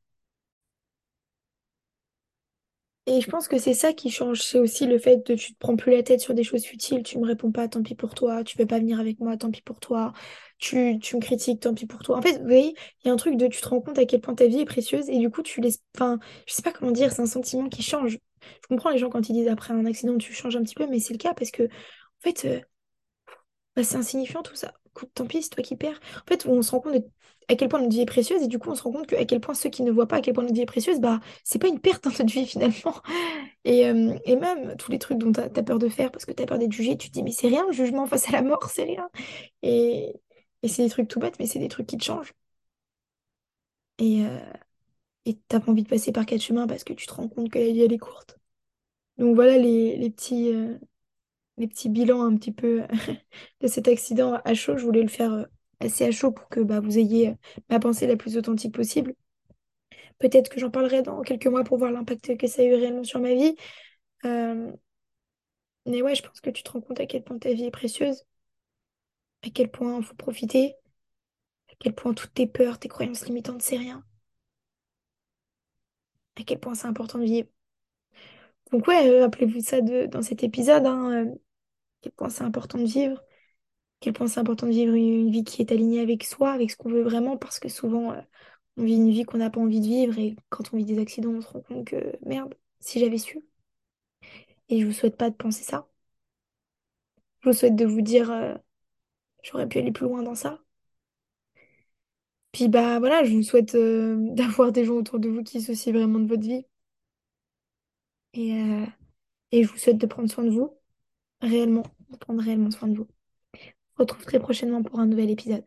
Et 3.09 3.21
je 3.21 3.31
pense 3.31 3.47
que 3.47 3.57
c'est 3.59 3.75
ça 3.75 3.93
qui 3.93 4.11
change. 4.11 4.41
C'est 4.43 4.59
aussi 4.59 4.87
le 4.87 4.99
fait 4.99 5.25
de 5.29 5.35
tu 5.37 5.53
te 5.55 5.59
prends 5.59 5.77
plus 5.77 5.93
la 5.93 6.03
tête 6.03 6.21
sur 6.21 6.35
des 6.35 6.43
choses 6.43 6.65
futiles. 6.65 7.05
Tu 7.05 7.19
me 7.19 7.27
réponds 7.27 7.53
pas, 7.53 7.69
tant 7.69 7.83
pis 7.83 7.95
pour 7.95 8.15
toi. 8.15 8.43
Tu 8.43 8.57
peux 8.57 8.67
pas 8.67 8.81
venir 8.81 8.99
avec 8.99 9.21
moi, 9.21 9.37
tant 9.37 9.51
pis 9.51 9.63
pour 9.63 9.79
toi. 9.79 10.13
Tu, 10.59 10.99
tu 11.01 11.15
me 11.17 11.21
critiques, 11.21 11.61
tant 11.61 11.73
pis 11.75 11.87
pour 11.87 12.03
toi. 12.03 12.19
En 12.19 12.23
fait, 12.23 12.39
vous 12.39 12.45
voyez, 12.47 12.75
il 13.05 13.07
y 13.07 13.11
a 13.11 13.13
un 13.13 13.17
truc 13.17 13.37
de 13.37 13.47
tu 13.47 13.61
te 13.61 13.69
rends 13.69 13.81
compte 13.81 13.99
à 13.99 14.07
quel 14.07 14.21
point 14.21 14.35
ta 14.35 14.47
vie 14.49 14.61
est 14.61 14.65
précieuse 14.65 15.09
et 15.09 15.19
du 15.19 15.31
coup, 15.31 15.43
tu 15.43 15.61
laisses. 15.61 15.79
Enfin, 15.95 16.19
je 16.49 16.55
sais 16.55 16.63
pas 16.63 16.73
comment 16.73 16.91
dire, 16.91 17.13
c'est 17.13 17.23
un 17.23 17.27
sentiment 17.27 17.69
qui 17.69 17.83
change. 17.83 18.19
Je 18.43 18.67
comprends 18.69 18.91
les 18.91 18.99
gens 18.99 19.09
quand 19.11 19.29
ils 19.29 19.35
disent 19.35 19.49
après 19.49 19.73
un 19.73 19.87
accident, 19.87 20.17
tu 20.19 20.33
changes 20.33 20.57
un 20.57 20.63
petit 20.65 20.75
peu, 20.75 20.87
mais 20.89 20.99
c'est 20.99 21.13
le 21.15 21.19
cas 21.19 21.33
parce 21.35 21.51
que, 21.53 21.65
en 21.65 21.69
fait, 22.23 22.45
euh, 22.45 22.61
bah, 23.77 23.85
c'est 23.85 23.97
insignifiant 23.97 24.43
tout 24.43 24.55
ça. 24.55 24.73
Écoute, 24.87 25.11
tant 25.15 25.27
pis, 25.27 25.43
c'est 25.43 25.51
toi 25.51 25.63
qui 25.63 25.77
perds. 25.77 26.01
En 26.23 26.27
fait, 26.27 26.47
on 26.47 26.63
se 26.63 26.71
rend 26.71 26.81
compte 26.81 26.95
de 26.95 27.05
à 27.49 27.57
quel 27.57 27.69
point 27.69 27.81
notre 27.81 27.93
vie 27.93 28.01
est 28.03 28.07
précieuse 28.07 28.43
et 28.43 28.49
du 28.49 28.59
coup, 28.59 28.71
on 28.71 28.75
se 28.75 28.83
rend 28.83 28.93
compte 28.93 29.07
que 29.07 29.23
quel 29.25 29.41
point 29.41 29.55
ceux 29.55 29.71
qui 29.71 29.83
ne 29.83 29.91
voient 29.93 30.09
pas 30.09 30.17
à 30.17 30.21
quel 30.21 30.35
point 30.35 30.43
notre 30.43 30.55
vie 30.55 30.63
est 30.63 30.67
précieuse, 30.67 31.01
bah, 31.01 31.21
c'est 31.45 31.59
pas 31.61 31.69
une 31.69 31.81
perte 31.81 32.05
dans 32.05 32.11
notre 32.11 32.25
vie 32.27 32.47
finalement. 32.47 32.95
Et, 33.65 33.87
euh, 33.87 34.19
même 34.27 34.77
tous 34.77 34.91
les 34.93 34.99
trucs 34.99 35.19
dont 35.19 35.33
tu 35.33 35.41
as, 35.41 35.49
peur 35.63 35.79
de 35.79 35.89
faire 35.89 36.11
parce 36.13 36.25
que 36.25 36.33
tu 36.33 36.43
as 36.43 36.47
peur 36.47 36.59
d'être 36.59 36.73
jugé, 36.73 36.97
tu 36.97 37.09
te 37.09 37.15
dis, 37.15 37.23
mais 37.23 37.33
c'est 37.33 37.49
rien, 37.49 37.65
le 37.67 37.73
jugement 37.73 38.07
face 38.07 38.29
à 38.29 38.33
la 38.33 38.43
mort, 38.43 38.65
c'est 38.71 38.85
rien. 38.85 39.09
Et, 39.63 40.15
et 40.63 40.69
c'est 40.69 40.85
des 40.85 40.91
trucs 40.91 41.09
tout 41.09 41.21
bêtes, 41.21 41.37
mais 41.41 41.47
c'est 41.47 41.59
des 41.59 41.69
trucs 41.69 41.87
qui 41.87 41.97
te 41.99 42.05
changent. 42.05 42.33
Et 43.99 44.25
euh, 44.25 44.39
et 45.27 45.39
t'as 45.49 45.61
pas 45.61 45.73
envie 45.73 45.83
de 45.83 45.89
passer 45.89 46.13
par 46.13 46.27
quatre 46.27 46.43
chemins 46.43 46.67
parce 46.67 46.85
que 46.85 46.93
tu 46.95 47.07
te 47.07 47.15
rends 47.15 47.29
compte 47.29 47.51
que 47.51 47.59
la 47.59 47.67
vie, 47.67 47.83
elle 47.83 47.93
est 47.93 47.99
courte. 47.99 48.39
Donc 49.19 49.35
voilà 49.37 49.59
les, 49.59 49.97
les 49.97 50.11
petits, 50.11 50.53
euh, 50.55 50.79
les 51.59 51.69
petits 51.69 51.89
bilans 51.91 52.23
un 52.25 52.37
petit 52.37 52.53
peu 52.53 52.85
de 53.63 53.69
cet 53.69 53.89
accident 53.89 54.41
à 54.45 54.55
chaud. 54.55 54.79
Je 54.79 54.85
voulais 54.85 55.03
le 55.03 55.09
faire 55.09 55.33
euh, 55.33 55.45
assez 55.81 56.05
à 56.05 56.11
chaud 56.11 56.33
pour 56.33 56.49
que 56.49 56.61
bah, 56.61 56.81
vous 56.81 56.99
ayez 56.99 57.31
euh, 57.31 57.35
ma 57.71 57.81
pensée 57.81 58.07
la 58.07 58.17
plus 58.17 58.37
authentique 58.37 58.75
possible. 58.75 59.15
Peut-être 60.19 60.49
que 60.49 60.61
j'en 60.61 60.71
parlerai 60.71 61.03
dans 61.03 61.23
quelques 61.23 61.47
mois 61.47 61.65
pour 61.65 61.79
voir 61.79 61.93
l'impact 61.93 62.37
que 62.37 62.47
ça 62.47 62.63
a 62.63 62.65
eu 62.65 62.75
réellement 62.75 63.05
sur 63.05 63.21
ma 63.21 63.35
vie. 63.35 63.55
Mais 65.87 66.03
ouais, 66.03 66.15
je 66.15 66.23
pense 66.23 66.41
que 66.41 66.51
tu 66.51 66.63
te 66.63 66.71
rends 66.71 66.81
compte 66.83 67.01
à 67.01 67.07
quel 67.07 67.23
point 67.25 67.39
ta 67.39 67.53
vie 67.55 67.65
est 67.65 67.71
précieuse, 67.71 68.25
à 69.43 69.49
quel 69.51 69.71
point 69.71 69.97
il 69.99 70.05
faut 70.05 70.15
profiter, 70.15 70.75
à 71.71 71.75
quel 71.79 71.95
point 71.95 72.15
toutes 72.15 72.35
tes 72.35 72.47
peurs, 72.47 72.79
tes 72.79 72.89
croyances 72.89 73.27
limitantes, 73.27 73.63
c'est 73.63 73.79
rien, 73.79 74.05
à 76.37 76.43
quel 76.45 76.59
point 76.61 76.75
c'est 76.75 76.87
important 76.87 77.19
de 77.19 77.25
vivre. 77.25 77.49
Donc 78.73 78.87
ouais, 78.89 79.09
euh, 79.09 79.23
rappelez-vous 79.23 79.61
ça 79.61 79.81
de, 79.81 80.07
dans 80.07 80.23
cet 80.23 80.43
épisode, 80.43 80.87
hein, 80.87 81.27
euh, 81.27 81.31
à 81.33 81.37
quel 82.03 82.13
point 82.13 82.31
c'est 82.31 82.45
important 82.45 82.79
de 82.79 82.85
vivre, 82.85 83.23
quel 84.01 84.13
point 84.13 84.27
c'est 84.29 84.41
important 84.41 84.67
de 84.67 84.73
vivre 84.73 84.95
une, 84.95 85.31
vie 85.31 85.45
qui 85.45 85.63
est 85.63 85.73
alignée 85.73 86.01
avec 86.01 86.25
soi, 86.25 86.53
avec 86.53 86.71
ce 86.71 86.77
qu'on 86.77 86.91
veut 86.91 87.03
vraiment, 87.03 87.37
parce 87.37 87.59
que 87.61 87.69
souvent, 87.69 88.13
euh, 88.13 88.21
on 88.77 88.85
vit 88.85 88.97
une 88.97 89.11
vie 89.11 89.25
qu'on 89.25 89.39
n'a 89.39 89.51
pas 89.51 89.61
envie 89.61 89.81
de 89.81 89.87
vivre, 89.87 90.19
et 90.19 90.37
quand 90.51 90.73
on 90.73 90.77
vit 90.79 90.85
des 90.85 90.99
accidents, 91.01 91.31
on 91.31 91.41
se 91.41 91.49
rend 91.49 91.61
compte 91.63 91.87
que, 91.87 92.17
merde, 92.25 92.55
si 92.81 93.01
j'avais 93.01 93.19
su. 93.19 93.43
Et 94.69 94.81
je 94.81 94.87
vous 94.87 94.93
souhaite 94.93 95.17
pas 95.17 95.29
de 95.31 95.35
penser 95.35 95.65
ça. 95.65 95.89
Je 97.41 97.49
vous 97.49 97.55
souhaite 97.57 97.77
de 97.77 97.87
vous 97.87 98.03
dire, 98.03 98.31
euh, 98.31 98.55
j'aurais 99.43 99.69
pu 99.69 99.79
aller 99.79 99.93
plus 99.93 100.07
loin 100.07 100.23
dans 100.23 100.35
ça. 100.35 100.61
Puis 102.53 102.69
bah 102.69 102.99
voilà, 102.99 103.23
je 103.25 103.33
vous 103.37 103.43
souhaite 103.45 103.75
euh, 103.77 104.17
d'avoir 104.35 104.73
des 104.73 104.85
gens 104.85 104.95
autour 104.95 105.19
de 105.21 105.29
vous 105.29 105.43
qui 105.45 105.61
soucient 105.61 105.93
vraiment 105.93 106.19
de 106.19 106.27
votre 106.27 106.43
vie. 106.43 106.65
Et, 108.35 108.53
et 109.53 109.63
je 109.65 109.69
vous 109.69 109.79
souhaite 109.79 109.99
de 109.99 110.07
prendre 110.07 110.31
soin 110.31 110.45
de 110.45 110.51
vous, 110.51 110.77
réellement, 111.41 111.85
de 112.11 112.17
prendre 112.19 112.43
réellement 112.43 112.71
soin 112.71 112.89
de 112.89 112.97
vous. 112.99 113.09
Retrouve 113.99 114.25
très 114.25 114.39
prochainement 114.39 114.83
pour 114.83 115.01
un 115.01 115.07
nouvel 115.07 115.29
épisode. 115.31 115.65